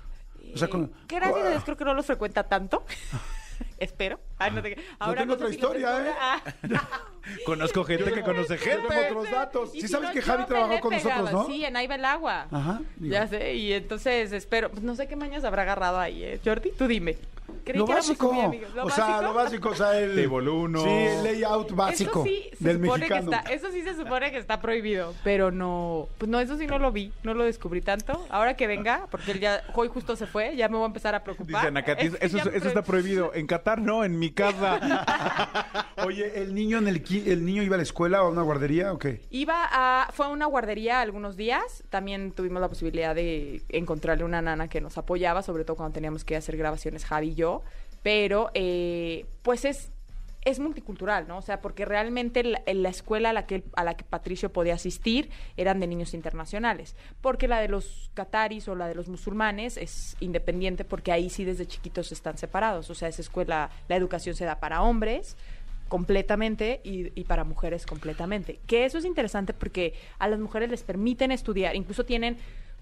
O 0.54 0.58
sea, 0.58 0.70
con... 0.70 0.86
Eh, 0.86 0.90
Gracias 1.10 1.46
a 1.46 1.50
Dios 1.50 1.64
creo 1.66 1.78
que 1.78 1.86
no 1.86 1.94
los 1.94 2.06
frecuenta 2.06 2.44
tanto. 2.44 2.84
Espero. 3.78 4.20
Ay, 4.38 4.52
no 4.52 4.62
te- 4.62 4.78
Ahora 5.00 5.22
tengo 5.22 5.34
no 5.34 5.40
sé 5.40 5.44
otra 5.46 5.56
historia. 5.56 6.08
¿eh? 6.08 6.12
Ah. 6.20 6.42
Conozco 7.46 7.84
gente 7.84 8.12
que 8.12 8.22
conoce 8.22 8.58
gente. 8.58 8.88
tengo 8.88 9.02
otros 9.20 9.32
datos. 9.32 9.72
Sí 9.72 9.82
si 9.82 9.88
sabes 9.88 10.10
no, 10.10 10.14
que 10.14 10.22
Javi 10.22 10.46
trabajó 10.46 10.80
con 10.80 10.94
nosotros. 10.94 11.32
¿no? 11.32 11.46
Sí, 11.46 11.66
en 11.66 11.76
Ahí 11.76 11.88
va 11.88 11.96
el 11.96 12.06
agua. 12.06 12.48
Ajá. 12.52 12.82
digo. 12.96 13.14
Ya 13.14 13.28
sé, 13.28 13.54
y 13.56 13.74
entonces 13.74 14.32
espero, 14.32 14.70
pues 14.72 14.84
no 14.84 14.96
sé 14.96 15.08
qué 15.08 15.16
mañas 15.16 15.44
habrá 15.44 15.64
agarrado 15.64 16.00
ahí, 16.00 16.24
¿eh? 16.24 16.40
Jordi, 16.44 16.72
tú 16.72 16.88
dime. 16.88 17.18
Creí 17.64 17.80
Lo 17.80 17.86
que 17.86 17.94
básico. 17.94 18.32
amigos. 18.32 18.70
o 18.82 18.90
sea, 18.90 19.22
lo 19.22 19.34
básico, 19.34 19.70
o 19.70 19.76
sea, 19.76 19.98
el... 20.00 20.16
Table. 20.16 20.50
Sí, 20.82 20.90
el 20.90 21.24
layout 21.24 21.72
básico 21.74 22.24
eso 22.24 22.24
sí 22.26 22.50
se 22.58 22.64
del 22.66 22.78
supone 22.82 23.00
mexicano. 23.10 23.32
que 23.32 23.36
está, 23.38 23.52
eso 23.54 23.72
sí 23.72 23.84
se 23.84 23.96
supone 23.96 24.32
que 24.32 24.38
está 24.38 24.62
prohibido, 24.62 25.14
pero 25.24 25.52
no, 25.52 26.08
pues 26.18 26.30
no, 26.30 26.40
eso 26.40 26.58
sí 26.58 26.66
no 26.68 26.78
lo 26.80 26.92
vi, 26.92 27.12
no 27.24 27.34
lo 27.34 27.44
descubrí 27.46 27.82
tanto. 27.82 28.26
Ahora 28.30 28.56
que 28.56 28.68
venga, 28.68 29.08
porque 29.12 29.32
él 29.32 29.40
ya 29.40 29.64
hoy 29.76 29.88
justo 29.90 30.16
se 30.16 30.28
fue, 30.28 30.56
ya 30.58 30.68
me 30.70 30.76
voy 30.76 30.84
a 30.84 30.88
empezar 30.88 31.14
a 31.16 31.24
preocupar. 31.24 31.62
Dicen 31.62 31.78
acá, 31.78 31.94
Es 32.00 32.16
eso, 32.22 32.38
eso 32.52 32.68
está 32.68 32.84
prohibido. 32.84 33.32
En 33.34 33.48
Qatar 33.48 33.67
no, 33.76 34.04
en 34.04 34.18
mi 34.18 34.32
casa. 34.32 35.06
Oye, 36.06 36.42
¿el 36.42 36.56
niño 36.56 36.78
en 36.78 36.88
el, 36.88 37.04
el 37.26 37.46
niño 37.46 37.64
iba 37.64 37.76
a 37.76 37.78
la 37.78 37.84
escuela 37.84 38.24
o 38.24 38.28
a 38.28 38.30
una 38.30 38.42
guardería 38.42 38.94
o 38.94 39.00
qué? 39.00 39.22
Iba 39.30 39.68
a, 39.70 40.10
fue 40.12 40.28
a 40.28 40.30
una 40.30 40.46
guardería 40.46 41.02
algunos 41.02 41.36
días. 41.36 41.84
También 41.90 42.32
tuvimos 42.32 42.62
la 42.62 42.70
posibilidad 42.70 43.14
de 43.14 43.62
encontrarle 43.70 44.24
una 44.24 44.42
nana 44.42 44.68
que 44.68 44.80
nos 44.80 44.98
apoyaba, 44.98 45.42
sobre 45.42 45.66
todo 45.66 45.76
cuando 45.76 45.94
teníamos 45.94 46.24
que 46.24 46.36
hacer 46.36 46.56
grabaciones 46.56 47.06
Javi 47.06 47.30
y 47.30 47.36
yo. 47.36 47.64
Pero, 48.04 48.52
eh, 48.54 49.26
pues 49.42 49.66
es, 49.66 49.92
es 50.48 50.60
multicultural, 50.60 51.28
¿no? 51.28 51.38
O 51.38 51.42
sea, 51.42 51.62
porque 51.62 51.84
realmente 51.84 52.42
la, 52.42 52.62
la 52.66 52.90
escuela 52.90 53.32
a 53.32 53.34
la, 53.34 53.46
que, 53.46 53.66
a 53.76 53.84
la 53.84 53.98
que 53.98 54.06
Patricio 54.06 54.54
podía 54.54 54.76
asistir 54.76 55.30
eran 55.58 55.82
de 55.82 55.88
niños 55.88 56.14
internacionales. 56.14 56.96
Porque 57.20 57.50
la 57.50 57.60
de 57.60 57.68
los 57.68 58.10
cataris 58.14 58.70
o 58.70 58.76
la 58.76 58.88
de 58.88 58.96
los 58.96 59.10
musulmanes 59.10 59.76
es 59.76 60.16
independiente 60.22 60.86
porque 60.86 61.12
ahí 61.12 61.30
sí 61.30 61.44
desde 61.44 61.68
chiquitos 61.68 62.14
están 62.14 62.38
separados. 62.38 62.90
O 62.90 62.96
sea, 62.96 63.10
esa 63.10 63.22
escuela, 63.22 63.70
la 63.90 63.98
educación 63.98 64.36
se 64.36 64.46
da 64.46 64.62
para 64.62 64.82
hombres 64.82 65.36
completamente 65.90 66.80
y, 66.82 67.12
y 67.20 67.26
para 67.26 67.44
mujeres 67.44 67.86
completamente. 67.86 68.62
Que 68.68 68.86
eso 68.86 68.98
es 69.00 69.04
interesante 69.04 69.54
porque 69.54 69.96
a 70.18 70.30
las 70.30 70.40
mujeres 70.40 70.70
les 70.70 70.84
permiten 70.84 71.32
estudiar, 71.32 71.76
incluso 71.76 72.06
tienen 72.06 72.38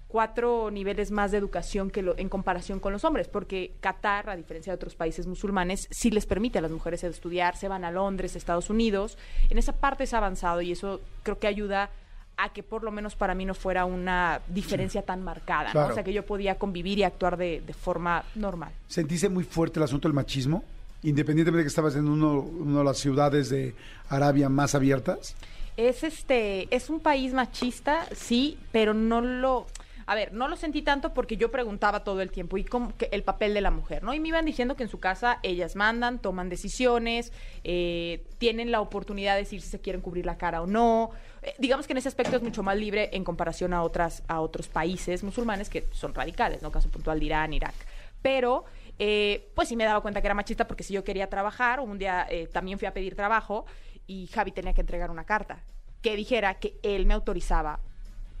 cuatro 0.08 0.70
niveles 0.70 1.10
más 1.10 1.32
de 1.32 1.38
educación 1.38 1.90
que 1.90 2.02
lo, 2.02 2.16
en 2.16 2.28
comparación 2.28 2.80
con 2.80 2.92
los 2.92 3.04
hombres, 3.04 3.28
porque 3.28 3.72
Qatar, 3.80 4.30
a 4.30 4.36
diferencia 4.36 4.72
de 4.72 4.76
otros 4.76 4.94
países 4.94 5.26
musulmanes, 5.26 5.88
sí 5.90 6.10
les 6.10 6.26
permite 6.26 6.58
a 6.58 6.62
las 6.62 6.70
mujeres 6.70 7.02
estudiar, 7.04 7.56
se 7.56 7.68
van 7.68 7.84
a 7.84 7.90
Londres, 7.90 8.36
Estados 8.36 8.70
Unidos, 8.70 9.18
en 9.50 9.58
esa 9.58 9.72
parte 9.72 10.04
es 10.04 10.14
avanzado 10.14 10.62
y 10.62 10.72
eso 10.72 11.00
creo 11.22 11.38
que 11.38 11.46
ayuda 11.46 11.90
a 12.36 12.52
que 12.52 12.62
por 12.62 12.84
lo 12.84 12.90
menos 12.90 13.16
para 13.16 13.34
mí 13.34 13.44
no 13.44 13.54
fuera 13.54 13.84
una 13.84 14.40
diferencia 14.48 15.02
tan 15.02 15.22
marcada, 15.22 15.72
¿no? 15.72 15.86
O 15.86 15.92
sea, 15.92 16.04
que 16.04 16.12
yo 16.12 16.24
podía 16.24 16.56
convivir 16.56 16.98
y 16.98 17.02
actuar 17.02 17.36
de, 17.36 17.62
de 17.66 17.72
forma 17.72 18.24
normal. 18.34 18.72
¿Sentiste 18.88 19.28
muy 19.28 19.44
fuerte 19.44 19.78
el 19.78 19.84
asunto 19.84 20.06
del 20.06 20.14
machismo? 20.14 20.62
Independientemente 21.02 21.58
de 21.58 21.64
que 21.64 21.68
estabas 21.68 21.96
en 21.96 22.08
uno, 22.08 22.40
una 22.40 22.80
de 22.80 22.84
las 22.84 22.98
ciudades 22.98 23.48
de 23.48 23.74
Arabia 24.10 24.48
más 24.48 24.74
abiertas. 24.74 25.34
Es 25.76 26.02
este, 26.04 26.74
es 26.74 26.90
un 26.90 27.00
país 27.00 27.32
machista, 27.32 28.06
sí, 28.14 28.58
pero 28.72 28.92
no 28.94 29.20
lo, 29.20 29.66
a 30.06 30.14
ver, 30.14 30.32
no 30.32 30.48
lo 30.48 30.56
sentí 30.56 30.82
tanto 30.82 31.12
porque 31.12 31.36
yo 31.36 31.50
preguntaba 31.50 32.04
todo 32.04 32.20
el 32.20 32.30
tiempo 32.30 32.56
y 32.56 32.64
que 32.64 33.08
el 33.10 33.22
papel 33.24 33.54
de 33.54 33.60
la 33.60 33.70
mujer, 33.70 34.02
¿no? 34.02 34.14
Y 34.14 34.20
me 34.20 34.28
iban 34.28 34.44
diciendo 34.44 34.76
que 34.76 34.84
en 34.84 34.88
su 34.88 35.00
casa 35.00 35.40
ellas 35.42 35.74
mandan, 35.74 36.20
toman 36.20 36.48
decisiones, 36.48 37.32
eh, 37.64 38.24
tienen 38.38 38.70
la 38.70 38.80
oportunidad 38.80 39.34
de 39.34 39.40
decir 39.40 39.60
si 39.60 39.68
se 39.68 39.80
quieren 39.80 40.00
cubrir 40.00 40.24
la 40.24 40.38
cara 40.38 40.62
o 40.62 40.66
no. 40.66 41.10
Eh, 41.42 41.54
digamos 41.58 41.86
que 41.86 41.92
en 41.92 41.98
ese 41.98 42.08
aspecto 42.08 42.36
es 42.36 42.42
mucho 42.42 42.62
más 42.62 42.76
libre 42.76 43.10
en 43.12 43.24
comparación 43.24 43.74
a 43.74 43.82
otras, 43.82 44.22
a 44.28 44.40
otros 44.40 44.68
países 44.68 45.22
musulmanes 45.22 45.68
que 45.68 45.88
son 45.92 46.14
radicales, 46.14 46.62
¿no? 46.62 46.70
Caso 46.70 46.88
puntual 46.88 47.18
de 47.18 47.26
Irán, 47.26 47.52
Irak. 47.52 47.74
Pero 48.22 48.64
eh, 48.98 49.50
pues 49.54 49.68
sí 49.68 49.76
me 49.76 49.84
daba 49.84 50.00
cuenta 50.00 50.20
que 50.20 50.26
era 50.26 50.34
machista 50.34 50.66
porque 50.66 50.82
si 50.82 50.94
yo 50.94 51.04
quería 51.04 51.28
trabajar, 51.28 51.80
un 51.80 51.98
día 51.98 52.26
eh, 52.30 52.46
también 52.46 52.78
fui 52.78 52.86
a 52.86 52.94
pedir 52.94 53.14
trabajo 53.14 53.66
y 54.06 54.28
Javi 54.28 54.52
tenía 54.52 54.72
que 54.72 54.80
entregar 54.80 55.10
una 55.10 55.24
carta 55.24 55.62
que 56.00 56.16
dijera 56.16 56.54
que 56.54 56.78
él 56.82 57.06
me 57.06 57.14
autorizaba 57.14 57.80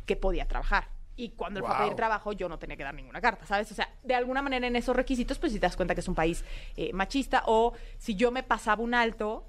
que 0.06 0.16
podía 0.16 0.46
trabajar. 0.46 0.95
Y 1.16 1.30
cuando 1.30 1.60
él 1.60 1.64
fue 1.66 1.74
a 1.74 1.78
Wow. 1.78 1.86
pedir 1.86 1.96
trabajo, 1.96 2.32
yo 2.32 2.48
no 2.48 2.58
tenía 2.58 2.76
que 2.76 2.84
dar 2.84 2.94
ninguna 2.94 3.20
carta, 3.22 3.46
¿sabes? 3.46 3.70
O 3.72 3.74
sea, 3.74 3.88
de 4.02 4.14
alguna 4.14 4.42
manera 4.42 4.66
en 4.66 4.76
esos 4.76 4.94
requisitos, 4.94 5.38
pues 5.38 5.52
si 5.52 5.58
te 5.58 5.66
das 5.66 5.76
cuenta 5.76 5.94
que 5.94 6.00
es 6.00 6.08
un 6.08 6.14
país 6.14 6.44
eh, 6.76 6.92
machista. 6.92 7.42
O 7.46 7.72
si 7.98 8.14
yo 8.16 8.30
me 8.30 8.42
pasaba 8.42 8.82
un 8.82 8.94
alto, 8.94 9.44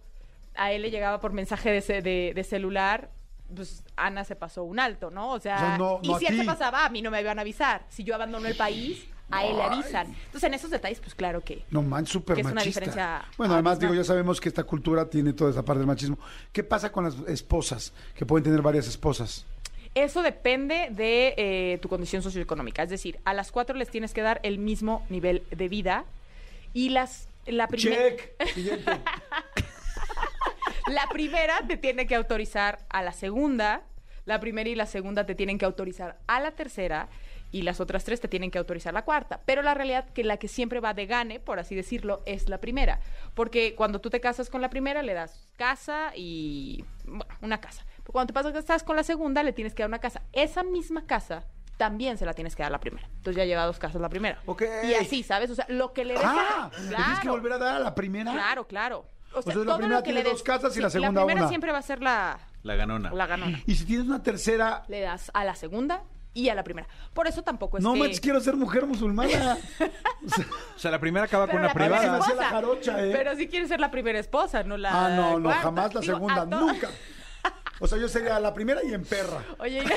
a 0.56 0.72
él 0.72 0.82
le 0.84 0.92
llegaba 0.92 1.20
por 1.20 1.34
mensaje 1.34 1.70
de, 1.72 1.82
ce- 1.82 2.02
de- 2.02 2.32
de 2.34 2.44
celular, 2.44 3.10
pues 3.54 3.84
Ana 3.96 4.24
se 4.24 4.36
pasó 4.36 4.64
un 4.64 4.80
alto, 4.80 5.10
¿no? 5.12 5.32
O 5.32 5.40
sea, 5.40 5.56
O 5.56 5.60
sea, 5.60 5.78
no- 5.78 6.00
y 6.02 6.14
si 6.16 6.26
él 6.26 6.38
se 6.38 6.46
pasaba, 6.46 6.86
a 6.86 6.90
mí 6.90 7.02
no 7.02 7.12
me 7.12 7.20
iban 7.22 7.38
a 7.38 7.42
avisar. 7.42 7.86
Si 7.90 8.04
yo 8.04 8.16
abandono 8.16 8.48
el 8.48 8.56
país, 8.56 9.06
a 9.30 9.46
él 9.46 9.58
le 9.58 9.64
avisan. 9.64 10.08
Entonces, 10.08 10.44
en 10.46 10.54
esos 10.54 10.70
detalles, 10.70 11.02
pues 11.02 11.14
claro 11.14 11.42
que... 11.42 11.66
No 11.70 11.82
man, 11.82 12.06
súper 12.08 12.36
Que 12.36 12.42
es 12.42 12.46
una 12.48 12.56
machista. 12.56 12.80
diferencia 12.80 13.26
Bueno, 13.38 13.56
además 13.56 13.74
abismal. 13.74 13.92
digo, 13.92 14.02
ya 14.02 14.08
sabemos 14.08 14.40
que 14.40 14.48
esta 14.48 14.64
cultura 14.64 15.10
tiene 15.10 15.34
toda 15.34 15.52
esa 15.52 15.66
parte 15.66 15.80
del 15.80 15.88
machismo. 15.88 16.18
¿Qué 16.54 16.64
pasa 16.64 16.94
con 16.94 17.04
las 17.04 17.16
esposas 17.28 17.92
que 18.16 18.26
pueden 18.26 18.46
tener 18.46 18.62
varias 18.62 18.88
esposas? 18.88 19.46
Eso 19.98 20.22
depende 20.22 20.90
de 20.92 21.34
eh, 21.38 21.80
tu 21.82 21.90
condición 21.90 22.22
socioeconómica. 22.22 22.84
Es 22.84 22.90
decir, 22.92 23.20
a 23.26 23.34
las 23.34 23.52
cuatro 23.52 23.76
les 23.76 23.90
tienes 23.90 24.14
que 24.14 24.22
dar 24.22 24.40
el 24.44 24.60
mismo 24.60 25.04
nivel 25.10 25.42
de 25.50 25.68
vida. 25.68 26.06
Y 26.72 26.90
las 26.90 27.28
la 27.48 27.68
primera 27.68 28.16
la 30.88 31.08
primera 31.10 31.62
te 31.68 31.78
tiene 31.78 32.06
que 32.06 32.14
autorizar 32.14 32.78
a 32.90 33.02
la 33.02 33.12
segunda, 33.12 33.82
la 34.26 34.40
primera 34.40 34.70
y 34.70 34.76
la 34.76 34.86
segunda 34.86 35.26
te 35.26 35.34
tienen 35.34 35.58
que 35.58 35.66
autorizar 35.66 36.20
a 36.28 36.40
la 36.42 36.52
tercera 36.52 37.10
y 37.52 37.64
las 37.64 37.80
otras 37.80 38.04
tres 38.04 38.20
te 38.20 38.28
tienen 38.28 38.52
que 38.52 38.58
autorizar 38.58 38.94
la 38.94 39.04
cuarta. 39.04 39.42
Pero 39.46 39.62
la 39.62 39.74
realidad 39.74 40.10
que 40.14 40.24
la 40.24 40.38
que 40.38 40.48
siempre 40.48 40.80
va 40.80 40.94
de 40.94 41.08
gane, 41.08 41.40
por 41.40 41.58
así 41.58 41.74
decirlo, 41.74 42.22
es 42.26 42.50
la 42.50 42.60
primera. 42.60 43.00
Porque 43.34 43.74
cuando 43.74 44.00
tú 44.00 44.10
te 44.10 44.20
casas 44.20 44.50
con 44.50 44.62
la 44.62 44.70
primera, 44.70 45.02
le 45.02 45.14
das 45.14 45.48
casa 45.56 46.12
y, 46.16 46.84
bueno, 47.06 47.26
una 47.42 47.60
casa. 47.60 47.86
Pero 48.08 48.14
cuando 48.14 48.28
te 48.28 48.34
pasas 48.34 48.56
estás 48.56 48.84
con 48.84 48.96
la 48.96 49.04
segunda, 49.04 49.44
le 49.44 49.52
tienes 49.52 49.74
que 49.76 49.84
dar 49.84 49.90
una 49.90 50.00
casa. 50.00 50.22
Esa 50.32 50.64
misma 50.64 51.06
casa 51.06 51.44
también 51.76 52.18
se 52.18 52.26
la 52.26 52.34
tienes 52.34 52.56
que 52.56 52.64
dar 52.64 52.72
la 52.72 52.80
primera. 52.80 53.06
Entonces 53.18 53.36
ya 53.36 53.44
lleva 53.44 53.66
dos 53.66 53.80
casas 53.80 54.00
la 54.02 54.08
primera. 54.08 54.40
Ok. 54.46 54.64
Y 54.86 54.94
así, 54.94 55.24
¿sabes? 55.24 55.50
O 55.52 55.56
sea, 55.56 55.66
lo 55.68 55.92
que 55.92 56.06
le 56.06 56.14
des 56.14 56.24
Ah, 56.24 56.72
a- 56.74 56.80
¿le 56.80 56.96
tienes 56.96 57.20
que 57.20 57.30
volver 57.30 57.52
a 57.52 57.58
dar 57.58 57.76
a 57.76 57.80
la 57.80 57.94
primera? 57.94 58.32
Claro, 58.32 58.66
claro. 58.66 59.06
O 59.34 59.42
sea, 59.42 59.54
sea, 59.54 59.64
la 59.66 59.76
primera 59.78 59.98
lo 59.98 60.04
que 60.04 60.06
tiene 60.06 60.24
le 60.24 60.30
dos 60.30 60.40
des- 60.40 60.44
casas 60.44 60.76
y 60.78 60.80
la 60.82 60.90
sí, 60.90 60.94
segunda 60.94 61.20
La 61.22 61.26
primera 61.26 61.42
una. 61.42 61.50
siempre 61.50 61.72
va 61.74 61.78
a 61.80 61.82
ser 61.82 62.02
la, 62.02 62.40
La 62.64 62.76
ganona. 62.76 63.12
la 63.12 63.26
ganona. 63.28 63.62
Y 63.68 63.76
si 63.76 63.84
tienes 63.86 64.08
una 64.08 64.24
tercera, 64.24 64.84
Le 64.88 65.02
das 65.02 65.30
a 65.34 65.44
la 65.44 65.54
segunda 65.56 66.04
y 66.34 66.48
a 66.50 66.56
la 66.56 66.64
primera. 66.64 66.88
Por 67.14 67.28
eso 67.28 67.44
tampoco 67.44 67.78
es 67.78 67.84
no 67.84 67.94
que... 67.94 68.00
manches, 68.00 68.22
quiero 68.22 68.40
ser 68.40 68.56
mujer 68.56 68.86
musulmana. 68.88 69.58
O 70.26 70.30
sea, 70.30 70.46
O 70.76 70.80
sea, 70.80 70.92
la 70.92 71.00
primera 71.00 71.26
acaba 71.26 71.46
Pero 71.46 71.58
con 71.58 71.60
una 71.60 71.68
la 71.68 71.74
primera 71.74 72.00
privada. 72.00 72.36
la 72.36 72.50
jarocha, 72.50 73.04
¿eh? 73.06 73.12
Pero 73.12 73.36
si 73.36 73.48
quieres 73.48 73.68
ser 73.70 73.80
la 73.80 73.92
primera 73.92 74.18
esposa, 74.20 74.64
no 74.64 74.78
la 74.78 74.90
ah, 74.92 75.10
no, 75.10 75.38
no, 75.40 75.44
cuarta. 75.44 75.62
jamás 75.62 75.94
la 75.94 76.02
Digo, 76.02 76.14
segunda, 76.16 76.50
to- 76.50 76.60
nunca. 76.60 76.90
O 77.80 77.88
sea, 77.88 77.98
yo 77.98 78.08
sería 78.10 78.40
la 78.40 78.54
primera 78.54 78.82
y 78.84 78.94
en 78.94 79.04
perra. 79.04 79.44
Oye, 79.60 79.84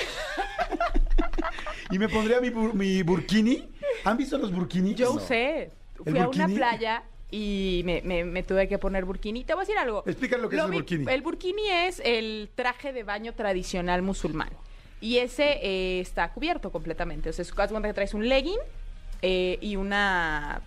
Y 1.90 1.98
me 1.98 2.08
pondría 2.08 2.40
mi, 2.40 2.50
bur- 2.50 2.72
mi 2.74 3.02
burkini. 3.02 3.68
¿Han 4.04 4.16
visto 4.16 4.38
los 4.38 4.52
burkinis? 4.52 4.96
yo 4.96 5.06
No. 5.10 5.16
usé. 5.16 5.64
¿El 5.64 5.70
Fui 6.12 6.18
a 6.18 6.22
una 6.22 6.26
burkini? 6.26 6.54
playa 6.54 7.02
y 7.30 7.82
me, 7.84 8.00
me- 8.02 8.24
me 8.24 8.42
tuve 8.42 8.68
que 8.68 8.78
poner 8.78 9.04
burkini. 9.04 9.44
Te 9.44 9.54
voy 9.54 9.62
a 9.62 9.64
decir 9.64 9.78
algo. 9.78 10.02
Explícale 10.06 10.42
lo 10.42 10.48
que 10.48 10.56
es 10.56 10.62
el 10.62 10.70
burkini. 10.70 11.06
El 11.10 11.22
burkini 11.22 11.68
es 11.68 12.00
el 12.04 12.50
traje 12.54 12.92
de 12.92 13.02
baño 13.02 13.34
tradicional 13.34 14.02
musulmán. 14.02 14.50
Y 15.00 15.18
ese 15.18 15.58
eh, 15.62 16.00
está 16.00 16.30
cubierto 16.32 16.70
completamente. 16.70 17.30
O 17.30 17.32
sea, 17.32 17.42
es 17.42 17.50
haz 17.50 17.56
de 17.56 17.68
cuenta 17.72 17.88
que 17.88 17.94
traes 17.94 18.14
un 18.14 18.28
legging 18.28 18.58
eh, 19.22 19.58
y 19.60 19.76
una, 19.76 20.60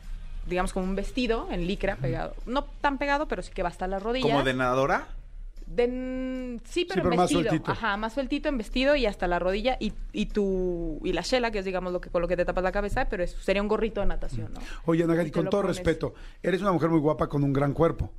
digamos, 0.48 0.74
como 0.74 0.86
un 0.86 0.96
vestido 0.96 1.48
en 1.52 1.68
licra 1.68 1.96
pegado. 1.96 2.36
No 2.46 2.66
tan 2.82 2.98
pegado, 2.98 3.28
pero 3.28 3.42
sí 3.44 3.52
que 3.54 3.64
va 3.64 3.70
hasta 3.70 3.88
las 3.88 4.04
rodillas. 4.04 4.30
¿Como 4.32 4.44
de 4.44 4.54
nadadora? 4.54 5.08
De- 5.76 6.60
sí, 6.66 6.86
pero, 6.86 7.02
pero 7.04 7.14
en 7.14 7.18
más 7.18 7.30
vestido. 7.30 7.50
sueltito. 7.50 7.72
Ajá, 7.72 7.98
más 7.98 8.14
sueltito 8.14 8.50
en 8.50 8.58
vestido 8.58 8.96
y 8.96 9.06
hasta 9.06 9.28
la 9.28 9.40
rodilla 9.40 9.78
y, 9.80 9.94
y 10.12 10.28
tu 10.28 11.00
y 11.04 11.14
la 11.14 11.22
shela, 11.22 11.52
que 11.52 11.60
es 11.60 11.66
digamos 11.66 11.92
lo 11.94 12.00
que 12.02 12.10
con 12.10 12.22
lo 12.22 12.28
que 12.28 12.36
te 12.38 12.46
tapas 12.46 12.64
la 12.64 12.72
cabeza, 12.72 13.06
pero 13.10 13.24
eso 13.24 13.40
sería 13.42 13.62
un 13.62 13.68
gorrito 13.68 14.02
de 14.02 14.08
natación, 14.08 14.54
¿no? 14.54 14.60
Oye, 14.86 15.06
Nagati, 15.06 15.32
con 15.32 15.50
todo 15.50 15.62
pones. 15.62 15.78
respeto, 15.78 16.14
eres 16.42 16.62
una 16.62 16.72
mujer 16.72 16.90
muy 16.90 17.00
guapa 17.00 17.28
con 17.28 17.44
un 17.44 17.54
gran 17.54 17.74
cuerpo. 17.74 18.12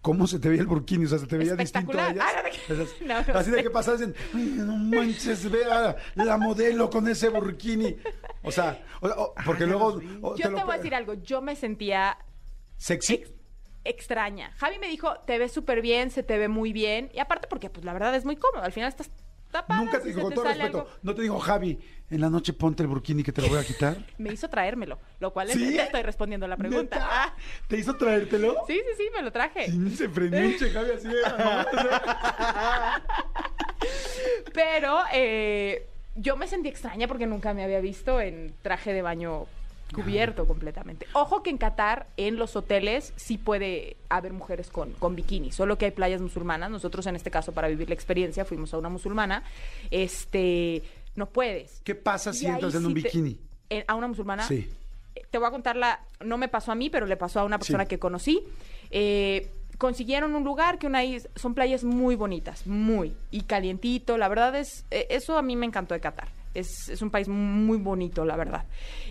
¿Cómo 0.00 0.28
se 0.28 0.38
te 0.38 0.48
veía 0.48 0.60
el 0.60 0.68
burkini? 0.68 1.06
O 1.06 1.08
sea, 1.08 1.18
¿se 1.18 1.26
te 1.26 1.36
veía 1.36 1.56
distinto 1.56 1.98
a 1.98 2.10
ellas? 2.10 2.24
Ah, 2.70 2.84
no, 3.04 3.32
no, 3.32 3.38
así 3.38 3.50
de 3.50 3.62
que 3.64 3.70
pasas 3.70 4.00
en, 4.00 4.14
"Ay, 4.32 4.44
no 4.58 4.76
manches, 4.76 5.50
vea 5.50 5.96
la 6.14 6.36
modelo 6.38 6.88
con 6.88 7.08
ese 7.08 7.28
burkini. 7.30 7.96
O 8.42 8.52
sea, 8.52 8.80
o- 9.00 9.08
o- 9.08 9.34
porque 9.44 9.66
luego... 9.66 10.00
o 10.22 10.36
Yo 10.36 10.44
te, 10.44 10.50
lo- 10.50 10.64
voy 10.64 10.74
a 10.74 10.76
decir 10.76 10.94
algo, 10.94 11.14
yo 11.14 11.40
me 11.42 11.56
sentía 11.56 12.16
¿Sexy? 12.76 13.24
Ex- 13.88 13.98
extraña. 13.98 14.52
Javi 14.56 14.78
me 14.78 14.88
dijo, 14.88 15.18
te 15.26 15.38
ves 15.38 15.52
súper 15.52 15.80
bien, 15.82 16.10
se 16.10 16.22
te 16.22 16.38
ve 16.38 16.48
muy 16.48 16.72
bien. 16.72 17.10
Y 17.14 17.18
aparte 17.18 17.46
porque, 17.48 17.68
pues, 17.70 17.84
la 17.84 17.92
verdad 17.92 18.14
es 18.14 18.24
muy 18.24 18.36
cómodo. 18.36 18.62
Al 18.64 18.72
final 18.72 18.88
estás 18.88 19.10
tapada. 19.50 19.80
Nunca 19.80 20.00
te 20.00 20.08
dijo, 20.08 20.22
con 20.22 20.34
todo 20.34 20.44
respeto, 20.44 20.78
algo- 20.80 20.90
no 21.02 21.14
te 21.14 21.22
dijo, 21.22 21.38
Javi, 21.38 21.78
en 22.10 22.20
la 22.20 22.30
noche 22.30 22.52
ponte 22.52 22.82
el 22.82 22.86
burkini 22.86 23.22
que 23.22 23.32
te 23.32 23.42
lo 23.42 23.48
voy 23.48 23.58
a 23.58 23.64
quitar. 23.64 23.96
Me 24.18 24.32
hizo 24.32 24.48
traérmelo, 24.48 24.98
lo 25.20 25.32
cual 25.32 25.48
es- 25.50 25.56
¿Sí? 25.56 25.76
te 25.76 25.82
estoy 25.82 26.02
respondiendo 26.02 26.46
la 26.46 26.56
pregunta. 26.56 26.98
Ah, 27.00 27.34
¿Te 27.66 27.76
hizo 27.78 27.96
traértelo? 27.96 28.54
sí, 28.66 28.74
sí, 28.74 28.94
sí, 28.96 29.04
me 29.16 29.22
lo 29.22 29.32
traje. 29.32 29.70
Sí, 29.70 29.90
se 29.96 30.08
frenuche, 30.08 30.70
Javi, 30.70 30.90
así 30.92 31.08
de... 31.08 31.14
Pero 34.52 35.00
eh, 35.12 35.86
yo 36.16 36.36
me 36.36 36.46
sentí 36.46 36.68
extraña 36.68 37.06
porque 37.08 37.26
nunca 37.26 37.54
me 37.54 37.64
había 37.64 37.80
visto 37.80 38.20
en 38.20 38.54
traje 38.62 38.92
de 38.92 39.02
baño 39.02 39.46
cubierto 39.94 40.46
completamente. 40.46 41.06
Ojo 41.14 41.42
que 41.42 41.50
en 41.50 41.58
Qatar, 41.58 42.06
en 42.16 42.36
los 42.36 42.56
hoteles, 42.56 43.12
sí 43.16 43.38
puede 43.38 43.96
haber 44.08 44.32
mujeres 44.32 44.68
con, 44.70 44.92
con 44.94 45.16
bikini, 45.16 45.50
solo 45.52 45.78
que 45.78 45.86
hay 45.86 45.90
playas 45.92 46.20
musulmanas. 46.20 46.70
Nosotros, 46.70 47.06
en 47.06 47.16
este 47.16 47.30
caso, 47.30 47.52
para 47.52 47.68
vivir 47.68 47.88
la 47.88 47.94
experiencia, 47.94 48.44
fuimos 48.44 48.72
a 48.74 48.78
una 48.78 48.88
musulmana. 48.88 49.42
Este, 49.90 50.82
no 51.16 51.26
puedes. 51.30 51.80
¿Qué 51.84 51.94
pasa 51.94 52.32
si 52.32 52.46
entras 52.46 52.74
en 52.74 52.86
un 52.86 52.94
te- 52.94 53.02
bikini? 53.02 53.38
en- 53.70 53.84
¿A 53.88 53.94
una 53.94 54.08
musulmana? 54.08 54.42
Sí. 54.46 54.68
Eh, 55.14 55.22
Te 55.30 55.38
voy 55.38 55.48
a 55.48 55.50
contar 55.50 55.76
la. 55.76 56.00
No 56.24 56.38
me 56.38 56.48
pasó 56.48 56.72
a 56.72 56.74
mí, 56.74 56.90
pero 56.90 57.06
le 57.06 57.16
pasó 57.16 57.40
a 57.40 57.44
una 57.44 57.58
persona 57.58 57.84
Sí. 57.84 57.88
que 57.88 57.98
conocí. 57.98 58.42
Eh, 58.90 59.50
consiguieron 59.78 60.34
un 60.34 60.44
lugar 60.44 60.78
que 60.78 60.86
una 60.86 61.04
is- 61.04 61.28
son 61.36 61.54
playas 61.54 61.84
muy 61.84 62.14
bonitas, 62.16 62.66
muy 62.66 63.14
y 63.30 63.42
calientito. 63.42 64.16
La 64.18 64.28
verdad 64.28 64.54
es 64.56 64.84
eh, 64.90 65.06
eso 65.10 65.36
a 65.38 65.42
mí 65.42 65.56
me 65.56 65.66
encantó 65.66 65.94
de 65.94 66.00
Qatar. 66.00 66.28
Es, 66.54 66.88
es 66.88 67.02
un 67.02 67.10
país 67.10 67.28
muy 67.28 67.78
bonito, 67.78 68.24
la 68.24 68.36
verdad. 68.36 68.64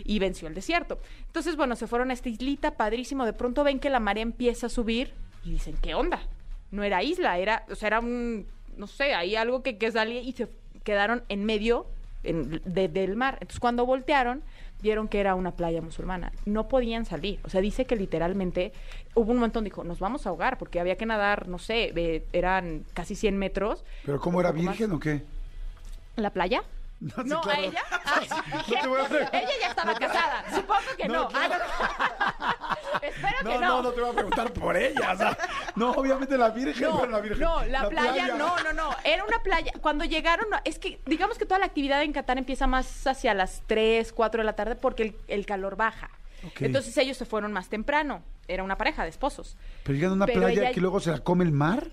Y 0.04 0.20
venció 0.20 0.48
el 0.48 0.54
desierto. 0.54 1.00
Entonces, 1.28 1.56
bueno, 1.56 1.76
se 1.76 1.88
fueron 1.88 2.10
a 2.10 2.14
esta 2.14 2.30
islita, 2.30 2.72
padrísimo. 2.72 3.26
De 3.26 3.34
pronto 3.34 3.64
ven 3.64 3.80
que 3.80 3.90
la 3.90 4.00
marea 4.00 4.24
empieza 4.24 4.68
a 4.68 4.70
subir 4.70 5.14
y 5.46 5.52
dicen, 5.52 5.76
¿qué 5.82 5.94
onda? 5.96 6.20
No 6.72 6.84
era 6.84 7.04
isla, 7.04 7.38
era, 7.38 7.64
o 7.72 7.76
sea, 7.76 7.88
era 7.88 8.00
un, 8.00 8.46
no 8.76 8.88
sé, 8.88 9.14
ahí 9.14 9.36
algo 9.36 9.64
que, 9.64 9.78
que 9.78 9.92
salía 9.92 10.22
y 10.22 10.34
se 10.34 10.48
quedaron 10.84 11.24
en 11.30 11.46
medio 11.46 11.86
en- 12.24 12.62
de- 12.66 12.88
del 12.90 13.16
mar. 13.16 13.36
Entonces, 13.36 13.60
cuando 13.60 13.86
voltearon, 13.86 14.42
vieron 14.82 15.08
que 15.08 15.20
era 15.20 15.34
una 15.36 15.52
playa 15.52 15.82
musulmana. 15.82 16.32
No 16.46 16.68
podían 16.68 17.06
salir. 17.06 17.40
O 17.44 17.50
sea, 17.50 17.62
dice 17.62 17.86
que 17.86 17.96
literalmente 17.96 18.74
hubo 19.16 19.32
un 19.32 19.38
montón, 19.40 19.64
dijo, 19.64 19.84
nos 19.84 20.00
vamos 20.00 20.26
a 20.26 20.30
ahogar 20.30 20.58
porque 20.58 20.80
había 20.80 20.98
que 20.98 21.06
nadar, 21.06 21.48
no 21.48 21.58
sé, 21.58 21.94
eh, 21.96 22.26
eran 22.34 22.84
casi 22.94 23.16
100 23.16 23.38
metros. 23.38 23.84
¿Pero 24.06 24.20
cómo 24.20 24.40
era 24.42 24.52
más. 24.52 24.62
virgen 24.78 24.92
o 24.92 25.00
qué? 25.00 25.24
¿En 26.18 26.24
la 26.24 26.32
playa? 26.32 26.64
No, 27.00 27.10
sí, 27.24 27.30
No, 27.30 27.42
claro. 27.42 27.62
a 27.62 27.66
ella. 27.66 27.82
Ah, 28.06 28.22
No 28.68 28.82
te 28.82 28.88
voy 28.88 29.02
a 29.02 29.06
preguntar. 29.08 29.36
ella 29.44 29.52
ya 29.62 29.68
estaba 29.70 29.94
casada. 29.96 30.44
Supongo 30.56 30.82
que 30.98 31.08
No, 31.08 31.14
no. 31.14 31.28
claro. 31.28 31.56
Ah, 31.80 32.78
no. 32.94 33.00
Espero 33.08 33.38
No, 33.44 33.50
que 33.52 33.58
no, 33.60 33.68
no. 33.68 33.82
no 33.84 33.92
te 33.92 34.02
voy 34.02 34.10
a 34.10 34.14
preguntar 34.14 34.54
por 34.54 34.76
ella. 34.78 35.12
o 35.14 35.18
sea, 35.18 35.38
no, 35.76 35.92
obviamente 35.92 36.38
la 36.38 36.50
virgen, 36.50 36.90
No, 36.90 37.00
pero 37.00 37.12
la 37.12 37.20
virgen. 37.22 37.40
no, 37.40 37.64
la, 37.66 37.88
playa, 37.90 38.28
no, 38.36 38.56
no, 38.64 38.74
no. 38.74 38.90
Era 39.04 39.24
una 39.26 39.40
playa. 39.44 39.72
Cuando 39.82 40.06
llegaron, 40.06 40.48
es 40.64 40.80
que 40.80 41.00
digamos 41.06 41.38
que 41.38 41.46
toda 41.46 41.60
la 41.60 41.66
actividad 41.68 42.02
en 42.02 42.14
Qatar 42.14 42.38
empieza 42.40 42.66
más 42.66 43.06
hacia 43.06 43.34
las 43.36 43.62
3, 43.68 44.12
4 44.14 44.42
de 44.42 44.46
la 44.46 44.54
tarde 44.54 44.76
porque 44.76 45.04
el, 45.04 45.16
el 45.28 45.46
calor 45.46 45.76
baja. 45.76 46.10
Entonces 46.60 46.96
ellos 46.98 47.18
se 47.18 47.26
fueron 47.26 47.52
más 47.54 47.70
temprano. 47.70 48.24
Era 48.48 48.64
una 48.64 48.78
pareja 48.78 49.04
de 49.04 49.10
esposos. 49.10 49.58
Pero 49.84 49.96
llegan 49.96 50.12
a 50.12 50.16
una 50.16 50.26
Pero 50.26 50.40
playa 50.42 50.62
ella- 50.64 50.72
que 50.72 50.82
luego 50.82 51.00
se 51.00 51.12
la 51.12 51.20
come 51.20 51.44
el 51.44 51.52
mar. 51.52 51.92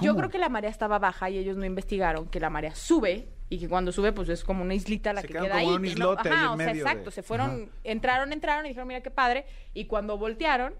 Yo 0.00 0.14
creo 0.14 0.28
que 0.28 0.38
la 0.38 0.48
marea 0.48 0.70
estaba 0.70 0.98
baja 1.00 1.30
y 1.30 1.38
ellos 1.38 1.56
no 1.56 1.64
investigaron 1.64 2.26
que 2.28 2.38
la 2.38 2.48
marea 2.50 2.74
sube 2.76 3.28
y 3.50 3.58
que 3.58 3.68
cuando 3.68 3.92
sube 3.92 4.12
pues 4.12 4.28
es 4.30 4.42
como 4.44 4.62
una 4.62 4.74
islita 4.74 5.12
la 5.12 5.20
Se 5.20 5.26
que 5.26 5.34
queda 5.34 5.56
ahí. 5.56 5.64
como 5.66 5.76
en 5.76 5.82
un 5.82 5.82
que 5.82 5.88
no- 5.88 5.92
islote 6.12 6.28
ahí 6.28 6.34
ajá, 6.34 6.44
en 6.44 6.50
o 6.52 6.56
sea, 6.56 6.66
medio 6.66 6.82
exacto, 6.82 7.04
de- 7.06 7.10
se 7.10 7.22
fueron, 7.22 7.70
entraron, 7.84 8.32
entraron 8.32 8.64
y 8.64 8.68
dijeron, 8.70 8.88
mira 8.88 9.02
qué 9.02 9.10
padre, 9.10 9.44
y 9.74 9.84
cuando 9.86 10.16
voltearon, 10.16 10.72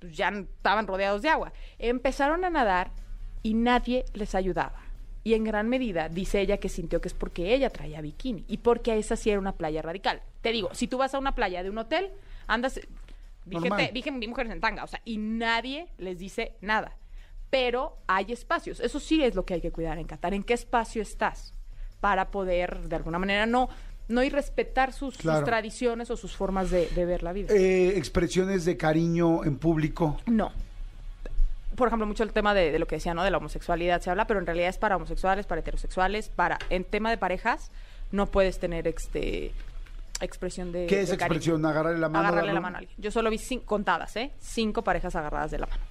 pues 0.00 0.16
ya 0.16 0.30
estaban 0.30 0.86
rodeados 0.86 1.22
de 1.22 1.28
agua. 1.28 1.52
Empezaron 1.78 2.44
a 2.44 2.50
nadar 2.50 2.90
y 3.42 3.54
nadie 3.54 4.04
les 4.14 4.34
ayudaba. 4.34 4.80
Y 5.22 5.34
en 5.34 5.44
gran 5.44 5.68
medida 5.68 6.08
dice 6.08 6.40
ella 6.40 6.56
que 6.58 6.68
sintió 6.68 7.00
que 7.00 7.08
es 7.08 7.14
porque 7.14 7.54
ella 7.54 7.70
traía 7.70 8.00
bikini 8.00 8.44
y 8.48 8.58
porque 8.58 8.98
esa 8.98 9.16
sí 9.16 9.30
era 9.30 9.38
una 9.38 9.52
playa 9.52 9.80
radical. 9.82 10.20
Te 10.42 10.50
digo, 10.52 10.68
si 10.74 10.86
tú 10.88 10.98
vas 10.98 11.14
a 11.14 11.18
una 11.18 11.34
playa 11.34 11.62
de 11.62 11.70
un 11.70 11.78
hotel, 11.78 12.10
andas, 12.46 12.80
vi 13.46 13.56
gen- 14.02 14.20
vi 14.20 14.28
mujeres 14.28 14.52
en 14.52 14.60
tanga, 14.60 14.84
o 14.84 14.86
sea, 14.86 15.00
y 15.04 15.16
nadie 15.18 15.88
les 15.98 16.18
dice 16.18 16.54
nada 16.60 16.96
pero 17.50 17.98
hay 18.08 18.32
espacios. 18.32 18.80
Eso 18.80 18.98
sí 18.98 19.22
es 19.22 19.36
lo 19.36 19.44
que 19.46 19.54
hay 19.54 19.60
que 19.60 19.70
cuidar 19.70 19.96
en 19.98 20.08
Qatar. 20.08 20.34
¿En 20.34 20.42
qué 20.42 20.54
espacio 20.54 21.00
estás? 21.00 21.54
Para 22.04 22.26
poder, 22.30 22.80
de 22.80 22.96
alguna 22.96 23.18
manera, 23.18 23.46
no, 23.46 23.70
no 24.08 24.22
ir 24.22 24.30
respetar 24.34 24.92
sus, 24.92 25.16
tradiciones 25.16 26.10
o 26.10 26.18
sus 26.18 26.36
formas 26.36 26.70
de, 26.70 26.86
de 26.88 27.06
ver 27.06 27.22
la 27.22 27.32
vida. 27.32 27.48
Eh, 27.54 27.96
expresiones 27.96 28.66
de 28.66 28.76
cariño 28.76 29.42
en 29.42 29.56
público. 29.56 30.18
No. 30.26 30.52
Por 31.74 31.88
ejemplo, 31.88 32.06
mucho 32.06 32.22
el 32.22 32.34
tema 32.34 32.52
de, 32.52 32.72
de 32.72 32.78
lo 32.78 32.86
que 32.86 32.96
decía, 32.96 33.14
¿no? 33.14 33.24
De 33.24 33.30
la 33.30 33.38
homosexualidad 33.38 34.02
se 34.02 34.10
habla, 34.10 34.26
pero 34.26 34.38
en 34.38 34.44
realidad 34.44 34.68
es 34.68 34.76
para 34.76 34.96
homosexuales, 34.96 35.46
para 35.46 35.62
heterosexuales, 35.62 36.28
para... 36.28 36.58
En 36.68 36.84
tema 36.84 37.08
de 37.08 37.16
parejas, 37.16 37.70
no 38.12 38.26
puedes 38.26 38.58
tener 38.58 38.86
este 38.86 39.52
expresión 40.20 40.72
de 40.72 40.84
¿Qué 40.84 41.00
es 41.00 41.08
de 41.08 41.16
cariño. 41.16 41.36
expresión? 41.38 41.64
¿Agarrarle 41.64 42.00
la 42.00 42.10
mano? 42.10 42.28
Agarrarle 42.28 42.52
la 42.52 42.60
mano 42.60 42.76
a 42.76 42.78
alguien. 42.80 42.94
Yo 42.98 43.10
solo 43.10 43.30
vi 43.30 43.38
cin- 43.38 43.64
contadas, 43.64 44.14
¿eh? 44.16 44.30
Cinco 44.40 44.84
parejas 44.84 45.16
agarradas 45.16 45.50
de 45.52 45.58
la 45.58 45.66
mano. 45.68 45.82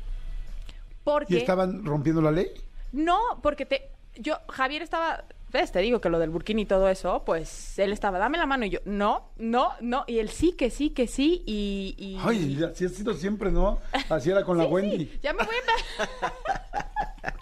Porque... 1.03 1.33
¿Y 1.33 1.37
estaban 1.37 1.83
rompiendo 1.83 2.21
la 2.21 2.29
ley? 2.31 2.51
No, 2.91 3.17
porque 3.41 3.65
te, 3.65 3.89
yo, 4.17 4.37
Javier 4.47 4.83
estaba, 4.83 5.23
te 5.53 5.79
digo 5.79 6.01
que 6.01 6.09
lo 6.09 6.17
del 6.19 6.31
burkini 6.31 6.63
y 6.63 6.65
todo 6.65 6.89
eso, 6.89 7.23
pues 7.25 7.77
él 7.77 7.93
estaba, 7.93 8.17
dame 8.17 8.37
la 8.39 8.45
mano 8.47 8.65
y 8.65 8.71
yo, 8.71 8.79
no, 8.85 9.29
no, 9.37 9.73
no, 9.81 10.03
y 10.07 10.17
él 10.17 10.29
sí, 10.29 10.53
que 10.53 10.69
sí, 10.71 10.89
que 10.89 11.05
sí, 11.07 11.43
y... 11.45 11.93
y- 11.97 12.17
Ay, 12.23 12.59
así 12.63 12.85
ha 12.85 12.89
sido 12.89 13.13
siempre, 13.13 13.51
¿no? 13.51 13.77
Así 14.09 14.31
era 14.31 14.43
con 14.43 14.57
la 14.57 14.63
sí, 14.67 14.69
Wendy. 14.71 15.19
ya 15.21 15.31
me 15.33 15.43
voy 15.43 15.55
a... 15.55 16.31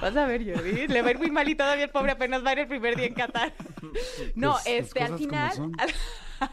Vas 0.00 0.16
a 0.16 0.26
ver, 0.26 0.42
Jordi, 0.44 0.88
le 0.88 1.02
va 1.02 1.08
a 1.08 1.10
ir 1.10 1.18
muy 1.18 1.30
mal 1.30 1.48
y 1.48 1.54
todavía 1.54 1.84
el 1.84 1.90
pobre 1.90 2.12
apenas 2.12 2.44
va 2.44 2.50
a 2.50 2.52
ir 2.54 2.58
el 2.60 2.68
primer 2.68 2.96
día 2.96 3.06
en 3.06 3.14
Qatar. 3.14 3.52
No, 4.34 4.52
Pues, 4.52 4.66
este, 4.66 5.00
al 5.02 5.18
final. 5.18 5.50
Al, 6.40 6.50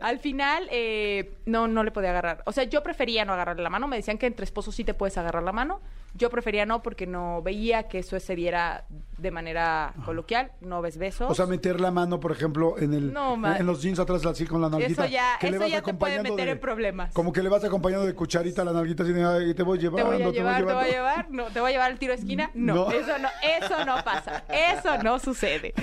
Al 0.00 0.18
final, 0.18 0.68
eh, 0.70 1.32
no, 1.46 1.68
no 1.68 1.82
le 1.84 1.90
podía 1.90 2.10
agarrar. 2.10 2.42
O 2.46 2.52
sea, 2.52 2.64
yo 2.64 2.82
prefería 2.82 3.24
no 3.24 3.32
agarrarle 3.32 3.62
la 3.62 3.70
mano. 3.70 3.88
Me 3.88 3.96
decían 3.96 4.18
que 4.18 4.26
entre 4.26 4.44
esposos 4.44 4.74
sí 4.74 4.84
te 4.84 4.94
puedes 4.94 5.16
agarrar 5.18 5.42
la 5.42 5.52
mano. 5.52 5.80
Yo 6.14 6.30
prefería 6.30 6.64
no 6.64 6.82
porque 6.82 7.06
no 7.06 7.42
veía 7.42 7.84
que 7.84 7.98
eso 7.98 8.18
se 8.18 8.34
diera 8.34 8.84
de 9.18 9.30
manera 9.30 9.92
coloquial. 10.04 10.50
No 10.62 10.80
ves 10.80 10.96
besos. 10.96 11.30
O 11.30 11.34
sea, 11.34 11.44
meter 11.46 11.80
la 11.80 11.90
mano, 11.90 12.18
por 12.18 12.32
ejemplo, 12.32 12.76
en 12.78 12.94
el 12.94 13.12
No, 13.12 13.34
en, 13.34 13.66
los 13.66 13.82
jeans 13.82 13.98
atrás 13.98 14.24
así 14.24 14.46
con 14.46 14.60
la 14.62 14.70
nalguita. 14.70 15.04
Eso 15.04 15.12
ya- 15.12 15.36
que 15.38 15.50
le 15.50 15.56
eso 15.56 15.64
vas 15.64 15.70
ya 15.70 15.82
te 15.82 15.94
puede 15.94 16.22
meter 16.22 16.46
de- 16.46 16.52
en 16.52 16.58
problemas. 16.60 17.12
Como 17.12 17.32
que 17.32 17.42
le 17.42 17.48
vas 17.50 17.62
acompañando 17.62 18.06
de 18.06 18.14
cucharita 18.14 18.62
a 18.62 18.64
la 18.64 18.72
nalguita 18.72 19.02
así 19.02 19.12
de, 19.12 19.22
"Ay, 19.24 19.54
te 19.54 19.62
voy 19.62 19.78
te 19.78 19.82
llevando, 19.84 20.06
voy 20.06 20.22
a 20.22 20.30
llevar, 20.30 20.56
te 20.58 20.62
voy 20.64 20.72
a 20.72 20.86
llevando". 20.86 20.90
llevar, 20.90 21.30
no, 21.30 21.44
te 21.52 21.60
voy 21.60 21.68
a 21.68 21.72
llevar 21.72 21.90
al 21.92 21.98
tiro 21.98 22.14
de 22.14 22.18
esquina, 22.20 22.50
no, 22.54 22.74
No. 22.74 22.90
eso 22.90 23.18
no, 23.18 23.28
eso 23.58 23.84
no 23.84 24.02
pasa, 24.02 24.44
eso 24.48 25.02
no 25.02 25.18
sucede. 25.18 25.74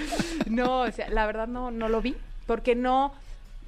No, 0.47 0.81
o 0.81 0.91
sea, 0.91 1.07
la 1.09 1.25
verdad 1.27 1.47
no, 1.47 1.69
no 1.71 1.87
lo 1.87 2.01
vi, 2.01 2.15
porque 2.45 2.75
no, 2.75 3.13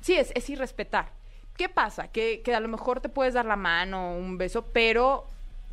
sí, 0.01 0.13
es, 0.15 0.31
es 0.35 0.49
irrespetar. 0.49 1.09
¿Qué 1.57 1.69
pasa? 1.69 2.07
Que, 2.09 2.41
que 2.43 2.53
a 2.53 2.59
lo 2.59 2.67
mejor 2.67 3.01
te 3.01 3.09
puedes 3.09 3.33
dar 3.33 3.45
la 3.45 3.55
mano, 3.55 4.15
un 4.15 4.37
beso, 4.37 4.63
pero 4.71 5.25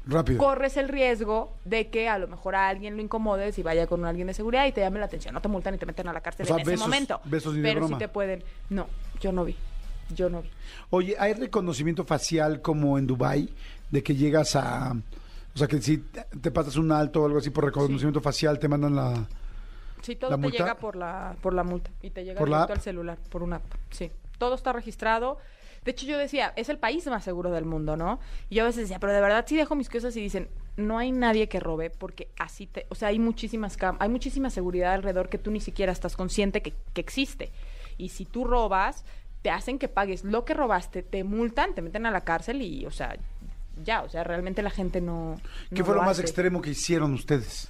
Rápido. 0.07 0.39
corres 0.39 0.77
el 0.79 0.89
riesgo 0.89 1.53
de 1.67 1.89
que 1.89 2.09
a 2.09 2.17
lo 2.19 2.27
mejor 2.27 2.55
a 2.55 2.69
alguien 2.69 2.97
lo 2.97 3.03
incomodes 3.03 3.59
y 3.59 3.63
vaya 3.63 3.87
con 3.87 4.05
alguien 4.07 4.27
de 4.27 4.35
seguridad 4.35 4.67
y 4.67 4.73
te 4.73 4.81
llame 4.81 4.99
la 4.99 5.07
atención. 5.07 5.35
No 5.35 5.41
te 5.43 5.49
multan 5.49 5.75
y 5.75 5.79
te 5.79 5.85
meten 5.87 6.09
a 6.09 6.13
la 6.15 6.21
cárcel 6.23 6.45
O 6.45 6.47
sea, 6.47 6.57
en 6.57 6.63
ese 6.63 6.71
besos- 6.73 6.81
momento. 6.81 7.21
besos 7.25 7.55
pero 7.63 7.87
sí 7.89 7.95
te 7.97 8.09
pueden. 8.09 8.43
No, 8.71 8.87
yo 9.21 9.31
no 9.33 9.45
vi. 9.45 9.57
Yo 10.15 10.29
no 10.31 10.43
vi. 10.43 10.51
Oye, 10.91 11.17
¿hay 11.19 11.33
reconocimiento 11.35 12.05
facial 12.05 12.61
como 12.63 12.99
en 12.99 13.07
Dubai 13.07 13.49
de 13.91 14.03
que 14.03 14.15
llegas 14.15 14.57
a... 14.57 14.95
O 15.55 15.59
sea, 15.59 15.67
que 15.69 15.81
si 15.81 15.99
te- 15.99 16.25
te 16.41 16.51
pasas 16.51 16.77
un 16.77 16.91
alto 16.93 17.23
o 17.23 17.27
algo 17.27 17.39
así 17.39 17.51
por 17.51 17.65
reconocimiento 17.65 18.21
facial, 18.21 18.59
te 18.59 18.69
mandan 18.69 18.97
la... 18.97 19.27
Sí, 20.05 20.17
todo 20.17 20.31
¿La 20.31 20.37
te 20.37 20.43
multa? 20.43 20.59
llega 20.59 20.75
por 20.77 20.97
la, 20.97 21.35
por 21.41 21.55
la 21.55 21.65
multa 21.65 21.91
y 22.03 22.11
te 22.11 22.25
llega 22.25 22.39
¿Por 22.39 22.49
directo 22.49 22.73
al 22.75 22.81
celular, 22.81 23.19
por 23.31 23.43
una 23.43 23.57
app. 23.57 23.65
Sí, 23.91 24.11
todo 24.39 24.55
está 24.55 24.73
registrado. 24.73 25.39
De 25.85 25.91
hecho, 25.91 26.07
yo 26.07 26.17
decía, 26.17 26.53
es 26.57 26.69
el 26.69 26.79
país 26.79 27.07
más 27.09 27.25
seguro 27.25 27.51
del 27.51 27.65
mundo, 27.67 27.97
¿no? 27.97 28.19
Y 28.49 28.55
yo 28.57 28.63
a 28.63 28.67
veces 28.67 28.83
decía, 28.83 28.99
pero 28.99 29.13
de 29.13 29.21
verdad 29.21 29.45
sí 29.47 29.55
dejo 29.57 29.75
mis 29.75 29.91
cosas 29.91 30.17
y 30.17 30.21
dicen, 30.21 30.49
no 30.77 30.97
hay 30.99 31.13
nadie 31.13 31.49
que 31.49 31.61
robe 31.61 31.91
porque 31.91 32.29
así 32.39 32.67
te... 32.67 32.87
O 32.89 32.95
sea, 32.95 33.09
hay 33.09 33.19
muchísimas 33.19 33.79
cam- 33.79 33.97
hay 34.01 34.09
muchísima 34.09 34.49
seguridad 34.51 34.95
alrededor 34.95 35.29
que 35.29 35.37
tú 35.39 35.51
ni 35.51 35.61
siquiera 35.61 35.93
estás 35.93 36.17
consciente 36.17 36.63
que, 36.63 36.73
que 36.95 37.01
existe. 37.03 37.51
Y 37.99 38.09
si 38.11 38.25
tú 38.25 38.45
robas, 38.45 39.05
te 39.43 39.51
hacen 39.51 39.79
que 39.79 39.89
pagues 39.89 40.25
lo 40.25 40.45
que 40.47 40.55
robaste, 40.55 41.03
te 41.03 41.23
multan, 41.23 41.75
te 41.75 41.83
meten 41.83 42.07
a 42.07 42.11
la 42.11 42.23
cárcel 42.23 42.63
y, 42.63 42.87
o 42.87 42.91
sea, 42.91 43.17
ya, 43.85 44.03
o 44.03 44.09
sea, 44.09 44.25
realmente 44.25 44.63
la 44.63 44.71
gente 44.71 45.03
no... 45.03 45.37
¿Qué 45.69 45.81
no 45.81 45.85
fue 45.85 45.95
lo 45.97 46.01
más 46.01 46.13
hace. 46.13 46.23
extremo 46.23 46.63
que 46.63 46.71
hicieron 46.71 47.13
ustedes? 47.13 47.69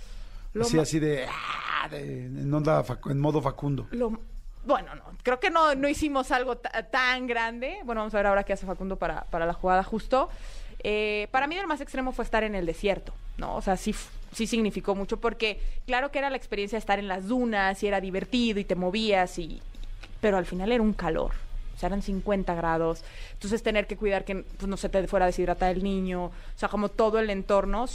Lo 0.54 0.64
así, 0.82 0.98
de, 0.98 1.26
ah, 1.28 1.88
de- 1.88 2.26
en, 2.26 2.52
onda 2.54 2.82
facu- 2.84 3.10
en 3.10 3.20
modo 3.20 3.42
Facundo. 3.42 3.86
Lo- 3.90 4.18
bueno, 4.64 4.94
no, 4.94 5.02
creo 5.22 5.38
que 5.40 5.50
no, 5.50 5.74
no 5.74 5.88
hicimos 5.88 6.30
algo 6.30 6.56
ta- 6.56 6.84
tan 6.84 7.26
grande. 7.26 7.76
Bueno, 7.84 8.00
vamos 8.00 8.14
a 8.14 8.16
ver 8.18 8.26
ahora 8.28 8.44
qué 8.44 8.54
hace 8.54 8.64
Facundo 8.64 8.96
para, 8.96 9.24
para 9.24 9.44
la 9.46 9.52
jugada 9.52 9.82
justo. 9.82 10.30
Eh, 10.82 11.28
para 11.30 11.46
mí 11.46 11.56
el 11.56 11.66
más 11.66 11.80
extremo 11.80 12.12
fue 12.12 12.24
estar 12.24 12.44
en 12.44 12.54
el 12.54 12.64
desierto, 12.66 13.12
¿no? 13.36 13.56
O 13.56 13.62
sea, 13.62 13.76
sí, 13.76 13.94
sí 14.32 14.46
significó 14.46 14.94
mucho 14.94 15.18
porque 15.20 15.60
claro 15.86 16.10
que 16.10 16.18
era 16.18 16.30
la 16.30 16.36
experiencia 16.36 16.76
de 16.76 16.80
estar 16.80 16.98
en 16.98 17.08
las 17.08 17.26
dunas 17.28 17.82
y 17.82 17.86
era 17.88 18.00
divertido 18.00 18.58
y 18.60 18.64
te 18.64 18.74
movías 18.74 19.38
y... 19.38 19.60
Pero 20.20 20.36
al 20.38 20.46
final 20.46 20.72
era 20.72 20.82
un 20.82 20.92
calor. 20.94 21.32
O 21.74 21.78
sea, 21.78 21.88
eran 21.88 22.02
50 22.02 22.54
grados. 22.54 23.02
Entonces 23.32 23.62
tener 23.62 23.86
que 23.86 23.96
cuidar 23.96 24.24
que 24.24 24.36
pues, 24.36 24.68
no 24.68 24.76
se 24.76 24.88
te 24.88 25.06
fuera 25.08 25.26
a 25.26 25.28
deshidratar 25.28 25.74
el 25.74 25.82
niño. 25.82 26.26
O 26.26 26.32
sea, 26.56 26.68
como 26.68 26.88
todo 26.88 27.18
el 27.18 27.30
entorno. 27.30 27.86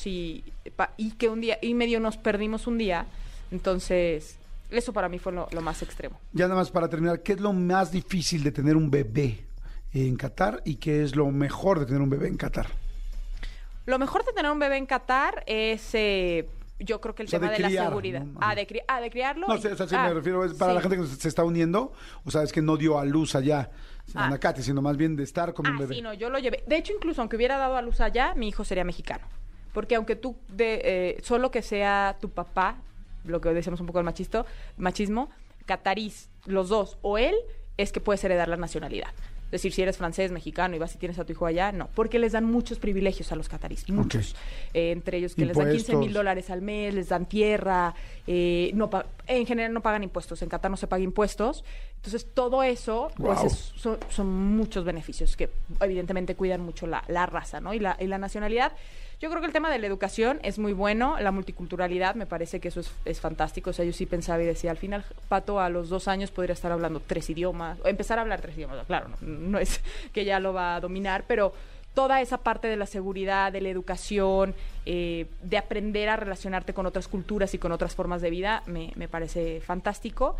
Pa- 0.75 0.91
y 0.97 1.11
que 1.11 1.29
un 1.29 1.41
día, 1.41 1.57
y 1.61 1.73
medio 1.73 1.99
nos 1.99 2.17
perdimos 2.17 2.67
un 2.67 2.77
día. 2.77 3.05
Entonces, 3.51 4.35
eso 4.69 4.93
para 4.93 5.09
mí 5.09 5.17
fue 5.19 5.31
lo, 5.31 5.47
lo 5.51 5.61
más 5.61 5.81
extremo. 5.81 6.19
Ya 6.33 6.45
nada 6.47 6.59
más 6.59 6.69
para 6.71 6.87
terminar, 6.89 7.21
¿qué 7.23 7.33
es 7.33 7.39
lo 7.39 7.53
más 7.53 7.91
difícil 7.91 8.43
de 8.43 8.51
tener 8.51 8.75
un 8.77 8.91
bebé 8.91 9.45
en 9.93 10.15
Qatar 10.17 10.61
y 10.65 10.75
qué 10.75 11.01
es 11.03 11.15
lo 11.15 11.25
mejor 11.31 11.79
de 11.79 11.85
tener 11.87 12.01
un 12.01 12.09
bebé 12.09 12.27
en 12.27 12.37
Qatar? 12.37 12.67
Lo 13.85 13.97
mejor 13.97 14.23
de 14.23 14.33
tener 14.33 14.51
un 14.51 14.59
bebé 14.59 14.77
en 14.77 14.85
Qatar 14.85 15.43
es, 15.47 15.89
eh, 15.95 16.47
yo 16.79 16.99
creo 17.01 17.13
que 17.15 17.23
el 17.23 17.27
O 17.27 17.29
sea, 17.29 17.39
tema 17.39 17.51
de 17.51 17.57
de, 17.57 17.63
criar, 17.67 17.83
la 17.83 17.89
seguridad. 17.89 18.21
¿no? 18.23 18.39
Ah, 18.41 18.55
de, 18.55 18.67
cri- 18.67 18.83
ah, 18.87 19.01
de 19.01 19.09
criarlo. 19.09 19.47
No 19.47 19.57
sé, 19.57 19.71
o 19.73 19.75
sea, 19.87 20.03
Ah, 20.05 20.07
me 20.07 20.13
refiero, 20.15 20.43
es 20.45 20.53
para 20.53 20.71
sí. 20.71 20.75
la 20.75 20.81
gente 20.81 20.97
que 20.97 21.05
se 21.05 21.27
está 21.27 21.43
uniendo, 21.43 21.91
o 22.25 22.31
sea, 22.31 22.43
es 22.43 22.51
que 22.51 22.61
no 22.61 22.77
dio 22.77 22.97
a 22.99 23.05
luz 23.05 23.35
allá, 23.35 23.69
Ah. 24.15 24.25
Anacate, 24.25 24.63
sino 24.63 24.81
más 24.81 24.97
bien 24.97 25.15
de 25.15 25.23
estar 25.23 25.53
con 25.53 25.67
un 25.67 25.75
Ah, 25.75 25.79
bebé. 25.81 25.93
sí, 25.95 26.01
no, 26.01 26.13
yo 26.15 26.29
lo 26.31 26.39
llevé. 26.39 26.63
De 26.65 26.77
hecho, 26.77 26.93
incluso 26.93 27.21
aunque 27.21 27.35
hubiera 27.35 27.57
dado 27.57 27.75
a 27.77 27.81
luz 27.83 28.01
allá, 28.01 28.33
mi 28.35 28.47
hijo 28.47 28.65
sería 28.65 28.83
mexicano. 28.83 29.27
Porque 29.71 29.93
aunque 29.95 30.15
tú, 30.15 30.35
de, 30.47 30.81
eh, 30.83 31.17
solo 31.21 31.51
que 31.51 31.61
sea 31.61 32.17
tu 32.19 32.29
papá, 32.29 32.77
lo 33.23 33.39
que 33.39 33.49
decíamos 33.49 33.79
un 33.81 33.85
poco 33.85 33.99
el 33.99 34.05
machisto, 34.05 34.47
machismo, 34.77 35.29
catarís, 35.67 36.29
los 36.47 36.69
dos, 36.69 36.97
o 37.03 37.19
él, 37.19 37.35
es 37.77 37.91
que 37.91 37.99
puedes 37.99 38.23
heredar 38.23 38.47
la 38.47 38.57
nacionalidad. 38.57 39.09
Decir, 39.51 39.71
si 39.73 39.81
eres 39.81 39.97
francés, 39.97 40.31
mexicano 40.31 40.75
y 40.75 40.79
vas 40.79 40.93
y 40.93 40.97
tienes 40.99 41.17
a 41.17 41.25
tu 41.25 41.31
hijo 41.31 41.45
allá, 41.45 41.71
no. 41.71 41.89
Porque 41.95 42.19
les 42.19 42.33
dan 42.33 42.45
muchos 42.45 42.77
privilegios 42.79 43.31
a 43.31 43.35
los 43.35 43.49
catarís, 43.49 43.89
muchos. 43.89 44.35
Eh, 44.73 44.91
entre 44.91 45.17
ellos 45.17 45.33
que 45.33 45.45
les 45.47 45.57
dan 45.57 45.67
15 45.77 45.91
mil 45.97 46.13
dólares 46.13 46.49
al 46.51 46.61
mes, 46.61 46.93
les 46.93 47.09
dan 47.09 47.25
tierra, 47.25 47.95
eh, 48.27 48.71
no 48.75 48.89
en 49.27 49.45
general 49.47 49.73
no 49.73 49.81
pagan 49.81 50.03
impuestos. 50.03 50.41
En 50.41 50.49
Qatar 50.49 50.69
no 50.69 50.77
se 50.77 50.87
paga 50.87 51.03
impuestos. 51.03 51.63
Entonces, 51.95 52.27
todo 52.33 52.61
eso, 52.63 53.11
pues 53.17 53.39
es- 53.43 53.73
son, 53.75 53.97
son 54.09 54.27
muchos 54.27 54.85
beneficios 54.85 55.35
que 55.35 55.49
evidentemente 55.81 56.35
cuidan 56.35 56.61
mucho 56.61 56.87
la, 56.87 57.03
la 57.07 57.25
raza 57.25 57.59
¿no? 57.59 57.73
y, 57.73 57.79
la, 57.79 57.97
y 57.99 58.07
la 58.07 58.17
nacionalidad. 58.17 58.71
Yo 59.19 59.29
creo 59.29 59.41
que 59.41 59.47
el 59.47 59.53
tema 59.53 59.69
de 59.69 59.79
la 59.79 59.87
educación 59.87 60.39
es 60.43 60.59
muy 60.59 60.71
bueno, 60.71 61.19
la 61.19 61.31
multiculturalidad, 61.31 62.15
me 62.15 62.25
parece 62.25 62.61
que 62.61 62.69
eso 62.69 62.81
es, 63.03 63.19
fantástico. 63.19 63.71
O 63.71 63.73
sea, 63.73 63.83
yo 63.83 63.91
sí 63.91 64.05
pensaba 64.05 64.41
y 64.41 64.45
decía, 64.45 64.71
al 64.71 64.77
final, 64.77 65.03
Pato 65.27 65.59
a 65.59 65.69
los 65.69 65.89
dos 65.89 66.07
años 66.07 66.31
podría 66.31 66.53
estar 66.53 66.71
hablando 66.71 67.01
tres 67.01 67.29
idiomas, 67.29 67.79
o 67.83 67.87
empezar 67.89 68.17
a 68.17 68.21
hablar 68.21 68.39
tres 68.39 68.55
idiomas. 68.55 68.85
Claro, 68.87 69.09
no, 69.19 69.59
es 69.59 69.81
que 70.13 70.23
ya 70.23 70.39
lo 70.39 70.53
va 70.53 70.75
a 70.75 70.79
dominar, 70.79 71.25
pero 71.27 71.53
toda 71.93 72.21
esa 72.21 72.37
parte 72.37 72.69
de 72.69 72.77
la 72.77 72.85
seguridad, 72.85 73.51
de 73.51 73.59
la 73.59 73.67
educación, 73.67 74.55
eh, 74.85 75.25
de 75.43 75.57
aprender 75.57 76.07
a 76.07 76.15
relacionarte 76.15 76.73
con 76.73 76.85
otras 76.85 77.09
culturas 77.09 77.53
y 77.53 77.57
con 77.57 77.73
otras 77.73 77.95
formas 77.95 78.21
de 78.21 78.29
vida, 78.29 78.63
me, 78.67 79.07
parece 79.09 79.59
fantástico. 79.59 80.37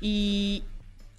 Y 0.00 0.64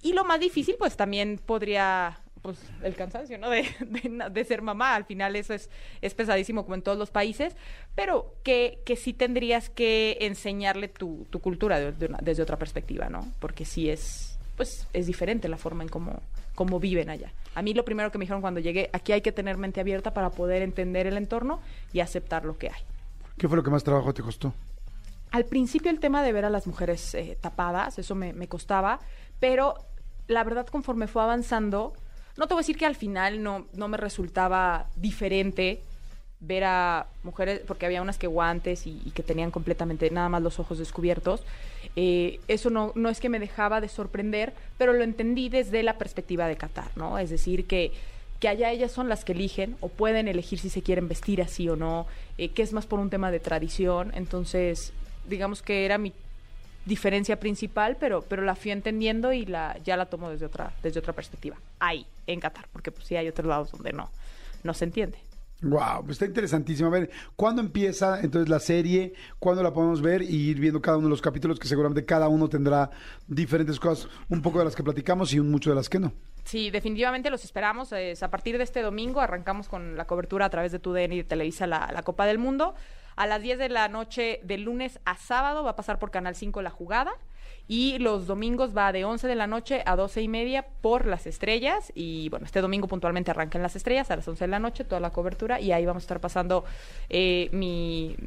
lo 0.04 0.26
más 0.26 0.40
difícil, 0.40 0.76
pues 0.80 0.98
también 0.98 1.40
podría, 1.46 2.18
pues 2.44 2.60
el 2.84 2.96
cansancio, 2.96 3.40
¿no? 3.40 3.50
De, 3.50 3.64
de 3.80 4.30
de 4.30 4.46
ser 4.46 4.62
mamá. 4.62 4.94
Al 4.94 5.06
final 5.06 5.36
eso 5.36 5.54
es, 5.56 5.70
es 6.02 6.14
pesadísimo 6.14 6.64
como 6.64 6.76
en 6.76 6.84
todos 6.84 6.98
los 7.00 7.10
países, 7.10 7.56
pero 7.96 8.36
que, 8.44 8.80
que 8.86 8.96
sí 8.96 9.14
tendrías 9.14 9.70
que 9.72 10.18
enseñarle 10.22 10.88
tu, 10.90 11.26
tu 11.32 11.40
cultura 11.40 11.80
de- 11.80 11.94
de 11.94 12.06
una- 12.06 12.20
desde 12.22 12.44
otra 12.44 12.58
perspectiva, 12.58 13.10
¿no? 13.10 13.26
Porque 13.40 13.66
sí 13.66 13.90
es, 13.90 14.38
pues 14.58 14.88
es 14.94 15.08
diferente 15.08 15.48
la 15.50 15.58
forma 15.58 15.82
en 15.84 15.90
cómo, 15.90 16.22
cómo 16.54 16.80
viven 16.80 17.10
allá. 17.10 17.32
A 17.56 17.62
mí 17.62 17.74
lo 17.74 17.86
primero 17.86 18.12
que 18.12 18.18
me 18.18 18.24
dijeron 18.26 18.42
cuando 18.42 18.60
llegué, 18.60 18.90
aquí 18.94 19.12
hay 19.14 19.22
que 19.22 19.32
tener 19.32 19.58
mente 19.58 19.80
abierta 19.80 20.14
para 20.14 20.30
poder 20.30 20.62
entender 20.62 21.08
el 21.08 21.18
entorno 21.18 21.60
y 21.94 22.02
aceptar 22.02 22.46
lo 22.46 22.58
que 22.58 22.68
hay. 22.70 22.82
¿Qué 23.38 23.48
fue 23.48 23.58
lo 23.58 23.64
que 23.64 23.70
más 23.72 23.84
trabajo 23.84 24.14
te 24.14 24.22
costó? 24.22 24.54
Al 25.32 25.46
principio 25.46 25.90
el 25.90 26.00
tema 26.00 26.22
de 26.24 26.32
ver 26.34 26.46
a 26.46 26.50
las 26.52 26.68
mujeres 26.68 27.16
eh, 27.16 27.38
tapadas, 27.42 27.98
eso 27.98 28.14
me, 28.16 28.34
me 28.34 28.48
costaba, 28.48 29.00
pero 29.40 29.76
la 30.28 30.44
verdad 30.44 30.68
conforme 30.68 31.08
fue 31.08 31.24
avanzando, 31.24 31.94
no 32.38 32.48
te 32.48 32.54
voy 32.54 32.62
a 32.62 32.64
decir 32.64 32.78
que 32.78 32.86
al 32.86 32.96
final 32.96 33.44
no, 33.44 33.68
no 33.74 33.88
me 33.88 33.98
resultaba 33.98 34.88
diferente 34.96 35.82
ver 36.40 36.66
a 36.66 37.08
mujeres, 37.24 37.62
porque 37.66 37.86
había 37.86 38.02
unas 38.02 38.18
que 38.18 38.28
guantes 38.28 38.86
y, 38.86 39.00
que 39.16 39.24
tenían 39.24 39.50
completamente 39.50 40.10
nada 40.12 40.30
más 40.30 40.42
los 40.42 40.60
ojos 40.60 40.78
descubiertos. 40.78 41.42
Eh, 41.96 42.40
eso 42.48 42.70
no, 42.70 42.92
no 42.96 43.10
es 43.10 43.20
que 43.20 43.30
me 43.30 43.40
dejaba 43.40 43.80
de 43.82 43.88
sorprender, 43.88 44.54
pero 44.78 44.94
lo 44.94 45.04
entendí 45.04 45.50
desde 45.50 45.84
la 45.84 45.98
perspectiva 45.98 46.48
de 46.48 46.58
Qatar, 46.58 46.92
¿no? 46.96 47.18
Es 47.18 47.30
decir, 47.30 47.66
que, 47.66 47.94
que 48.40 48.50
allá 48.50 48.72
ellas 48.72 48.92
son 48.92 49.08
las 49.08 49.24
que 49.24 49.32
eligen 49.32 49.78
o 49.80 49.88
pueden 49.88 50.28
elegir 50.28 50.60
si 50.60 50.70
se 50.70 50.82
quieren 50.82 51.08
vestir 51.08 51.42
así 51.42 51.70
o 51.70 51.78
no, 51.78 52.08
eh, 52.38 52.50
que 52.50 52.62
es 52.62 52.74
más 52.74 52.88
por 52.88 53.00
un 53.00 53.10
tema 53.10 53.32
de 53.32 53.40
tradición. 53.40 54.12
Entonces, 54.16 54.92
digamos 55.30 55.62
que 55.62 55.86
era 55.86 55.98
mi 55.98 56.12
diferencia 56.86 57.40
principal, 57.40 57.98
pero, 58.00 58.22
pero 58.22 58.44
la 58.44 58.56
fui 58.56 58.72
entendiendo 58.72 59.34
y 59.34 59.46
la, 59.46 59.78
ya 59.84 59.98
la 59.98 60.06
tomo 60.08 60.30
desde 60.30 60.46
otra, 60.46 60.74
desde 60.84 61.00
otra 61.00 61.14
perspectiva. 61.14 61.58
Ahí, 61.80 62.06
en 62.28 62.40
Qatar, 62.40 62.68
porque 62.72 62.92
pues 62.92 63.08
sí 63.08 63.16
hay 63.16 63.28
otros 63.28 63.48
lados 63.48 63.72
donde 63.72 63.94
no, 63.94 64.10
no 64.64 64.74
se 64.74 64.86
entiende. 64.86 65.18
Wow, 65.64 66.06
está 66.10 66.26
interesantísimo. 66.26 66.90
A 66.90 66.92
ver, 66.92 67.10
¿cuándo 67.38 67.62
empieza 67.62 68.20
entonces 68.22 68.50
la 68.50 68.60
serie? 68.60 69.14
¿Cuándo 69.40 69.64
la 69.64 69.72
podemos 69.72 70.02
ver? 70.02 70.22
Y 70.22 70.50
ir 70.50 70.60
viendo 70.60 70.82
cada 70.82 70.98
uno 70.98 71.08
de 71.08 71.12
los 71.12 71.22
capítulos, 71.22 71.58
que 71.58 71.70
seguramente 71.70 72.04
cada 72.04 72.28
uno 72.28 72.50
tendrá 72.50 72.92
diferentes 73.28 73.80
cosas, 73.80 74.10
un 74.28 74.42
poco 74.42 74.60
de 74.60 74.66
las 74.66 74.76
que 74.76 74.84
platicamos 74.84 75.34
y 75.34 75.40
un 75.40 75.50
mucho 75.50 75.70
de 75.70 75.78
las 75.78 75.88
que 75.88 76.00
no. 76.00 76.12
Sí, 76.44 76.70
definitivamente 76.70 77.30
los 77.30 77.46
esperamos. 77.46 77.94
Es, 77.94 78.24
a 78.24 78.30
partir 78.30 78.58
de 78.58 78.66
este 78.66 78.82
domingo 78.82 79.22
arrancamos 79.22 79.70
con 79.70 79.96
la 79.96 80.06
cobertura 80.06 80.46
a 80.46 80.50
través 80.50 80.74
de 80.74 80.80
TUDN 80.80 81.14
y 81.14 81.18
de 81.18 81.24
Televisa 81.24 81.66
la, 81.66 81.90
la 81.94 82.04
Copa 82.04 82.26
del 82.26 82.40
Mundo. 82.40 82.76
A 83.16 83.28
las 83.28 83.42
10 83.42 83.58
de 83.58 83.70
la 83.70 83.88
noche 83.88 84.40
de 84.44 84.58
lunes 84.58 85.00
a 85.06 85.16
sábado 85.16 85.64
va 85.64 85.72
a 85.72 85.76
pasar 85.76 86.00
por 86.00 86.12
Canal 86.12 86.36
5 86.36 86.62
la 86.62 86.70
jugada. 86.70 87.12
Y 87.68 87.98
los 88.00 88.28
domingos 88.28 88.76
va 88.76 88.92
de 88.92 89.06
11 89.06 89.26
de 89.26 89.36
la 89.36 89.48
noche 89.48 89.84
a 89.86 89.96
12 89.96 90.22
y 90.22 90.28
media 90.28 90.66
por 90.82 91.06
las 91.06 91.26
estrellas. 91.28 91.94
Y 91.96 92.28
bueno, 92.30 92.46
este 92.46 92.60
domingo 92.60 92.88
puntualmente 92.88 93.32
arrancan 93.32 93.62
las 93.62 93.76
estrellas 93.76 94.12
a 94.12 94.18
las 94.18 94.28
11 94.28 94.44
de 94.44 94.50
la 94.50 94.60
noche, 94.60 94.84
toda 94.84 95.00
la 95.00 95.12
cobertura. 95.12 95.62
Y 95.62 95.72
ahí 95.72 95.86
vamos 95.86 96.04
a 96.04 96.06
estar 96.06 96.20
pasando 96.20 96.66
eh, 97.10 97.50
mi 97.54 98.18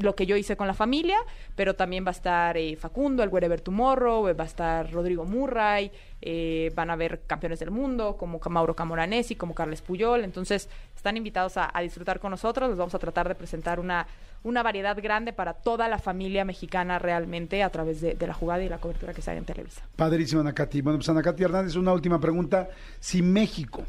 lo 0.00 0.14
que 0.14 0.26
yo 0.26 0.36
hice 0.36 0.56
con 0.56 0.66
la 0.66 0.74
familia, 0.74 1.16
pero 1.54 1.74
también 1.74 2.04
va 2.04 2.08
a 2.08 2.12
estar 2.12 2.56
eh, 2.56 2.76
Facundo, 2.76 3.22
el 3.22 3.28
Wherever 3.28 3.60
Tomorrow, 3.60 4.28
eh, 4.28 4.32
va 4.32 4.44
a 4.44 4.46
estar 4.46 4.90
Rodrigo 4.92 5.24
Murray, 5.24 5.90
eh, 6.22 6.72
van 6.74 6.90
a 6.90 6.94
haber 6.94 7.22
campeones 7.26 7.58
del 7.58 7.70
mundo 7.70 8.16
como 8.16 8.40
Mauro 8.48 8.74
Camoranesi, 8.74 9.36
como 9.36 9.54
Carles 9.54 9.82
Puyol, 9.82 10.24
entonces 10.24 10.68
están 10.94 11.16
invitados 11.16 11.54
a, 11.56 11.72
disfrutar 11.80 12.20
con 12.20 12.30
nosotros, 12.30 12.68
les 12.68 12.78
vamos 12.78 12.94
a 12.94 12.98
tratar 12.98 13.28
de 13.28 13.34
presentar 13.34 13.78
una, 13.78 14.06
una 14.42 14.62
variedad 14.62 14.96
grande 15.00 15.32
para 15.32 15.54
toda 15.54 15.88
la 15.88 15.98
familia 15.98 16.44
mexicana 16.44 16.98
realmente 16.98 17.62
a 17.62 17.70
través 17.70 18.00
de, 18.00 18.14
de 18.14 18.26
la 18.26 18.34
jugada 18.34 18.62
y 18.64 18.68
la 18.68 18.78
cobertura 18.78 19.12
que 19.12 19.22
se 19.22 19.30
haga 19.30 19.38
en 19.38 19.44
Televisa. 19.44 19.82
Padrísimo, 19.94 20.40
Anacati. 20.40 20.80
Bueno, 20.80 20.98
pues 20.98 21.08
Anacati 21.08 21.44
Hernández, 21.44 21.76
una 21.76 21.92
última 21.92 22.20
pregunta. 22.20 22.68
Si 22.98 23.22
México, 23.22 23.84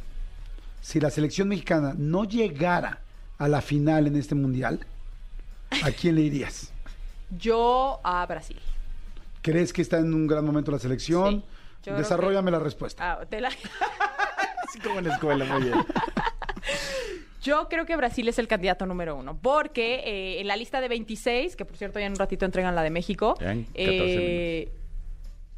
si 0.82 1.00
la 1.00 1.10
selección 1.10 1.48
mexicana 1.48 1.94
no 1.98 2.24
llegara 2.24 3.02
a 3.38 3.48
la 3.48 3.62
final 3.62 4.08
en 4.08 4.16
este 4.16 4.36
mundial, 4.36 4.80
¿a 5.84 5.92
quién 5.92 6.16
le 6.16 6.22
irías? 6.22 6.72
Yo 7.38 8.00
a 8.04 8.26
Brasil. 8.26 8.60
¿Crees 9.42 9.72
que 9.74 9.82
está 9.82 9.98
en 10.00 10.14
un 10.14 10.28
gran 10.28 10.46
momento 10.46 10.72
la 10.72 10.80
selección? 10.80 11.44
Sí, 11.84 11.92
Desarrollame 11.92 12.48
que- 12.48 12.52
la 12.58 12.60
respuesta. 12.60 13.12
Ah, 13.14 13.26
te 13.26 13.40
la- 13.42 13.50
Así 14.68 14.80
como 14.80 15.00
en 15.00 15.08
la 15.08 15.14
escuela, 15.14 15.46
muy 15.46 15.64
bien. 15.64 15.76
Yo 17.42 17.70
creo 17.70 17.86
que 17.86 17.96
Brasil 17.96 18.28
es 18.28 18.40
el 18.40 18.48
candidato 18.48 18.86
número 18.86 19.16
uno, 19.16 19.38
porque 19.42 20.02
eh, 20.06 20.42
en 20.42 20.48
la 20.48 20.58
lista 20.58 20.82
de 20.82 20.90
26, 20.90 21.56
que 21.56 21.64
por 21.64 21.78
cierto 21.78 22.00
ya 22.00 22.06
en 22.08 22.12
un 22.14 22.18
ratito 22.18 22.46
entregan 22.46 22.76
la 22.76 22.84
de 22.84 22.90
México, 22.90 23.36
Ya 23.40 23.52
en 23.54 23.64
14 23.64 23.76
eh, 23.84 24.72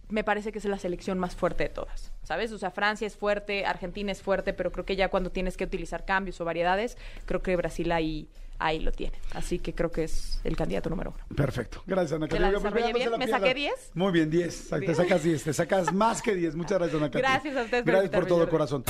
me 0.10 0.24
parece 0.24 0.52
que 0.52 0.60
es 0.60 0.66
la 0.66 0.78
selección 0.78 1.18
más 1.18 1.36
fuerte 1.36 1.64
de 1.64 1.70
todas, 1.70 2.12
¿sabes? 2.24 2.52
O 2.52 2.60
sea, 2.60 2.70
Francia 2.70 3.08
es 3.08 3.16
fuerte, 3.16 3.66
Argentina 3.66 4.12
es 4.12 4.22
fuerte, 4.22 4.54
pero 4.54 4.72
creo 4.72 4.86
que 4.86 4.96
ya 4.96 5.08
cuando 5.10 5.32
tienes 5.32 5.58
que 5.58 5.64
utilizar 5.64 6.06
cambios 6.06 6.40
o 6.42 6.46
variedades, 6.46 6.96
creo 7.26 7.42
que 7.42 7.56
Brasil 7.56 7.92
ahí, 7.92 8.28
ahí 8.60 8.80
lo 8.80 8.92
tiene. 8.92 9.18
Así 9.34 9.60
que 9.60 9.74
creo 9.74 9.92
que 9.92 10.04
es 10.04 10.40
el 10.44 10.56
candidato 10.56 10.90
número 10.90 11.14
uno. 11.16 11.36
Perfecto. 11.36 11.82
Gracias, 11.88 12.14
Anacati. 12.14 12.36
¿Te 12.36 12.40
la 12.40 12.50
Oiga, 12.50 12.72
pues, 12.72 12.94
bien? 12.94 13.12
la 13.12 13.18
¿Me 13.18 13.28
saqué 13.28 13.54
10? 13.54 13.74
Muy 13.96 14.12
bien, 14.12 14.30
10. 14.30 14.70
Te 14.70 14.96
sacas 14.96 15.24
10. 15.24 15.44
Te 15.44 15.54
sacas 15.54 15.94
más 15.94 16.22
que 16.22 16.36
10. 16.36 16.56
Muchas 16.56 16.78
gracias, 16.78 17.02
Anacati. 17.02 17.22
Gracias 17.22 17.58
a 17.58 17.64
ustedes 17.64 17.84
por 17.84 17.92
Gracias 17.92 18.12
por 18.12 18.24
invitarme, 18.24 18.28
todo, 18.28 18.50
corazón. 18.50 18.84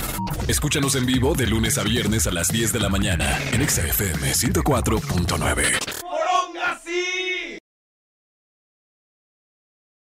Escúchanos 0.47 0.95
en 0.95 1.05
vivo 1.05 1.35
de 1.35 1.47
lunes 1.47 1.77
a 1.77 1.83
viernes 1.83 2.27
a 2.27 2.31
las 2.31 2.49
10 2.49 2.73
de 2.73 2.79
la 2.79 2.89
mañana 2.89 3.37
en 3.53 3.61
Exa 3.61 3.85
FM 3.85 4.31
104.9. 4.31 7.18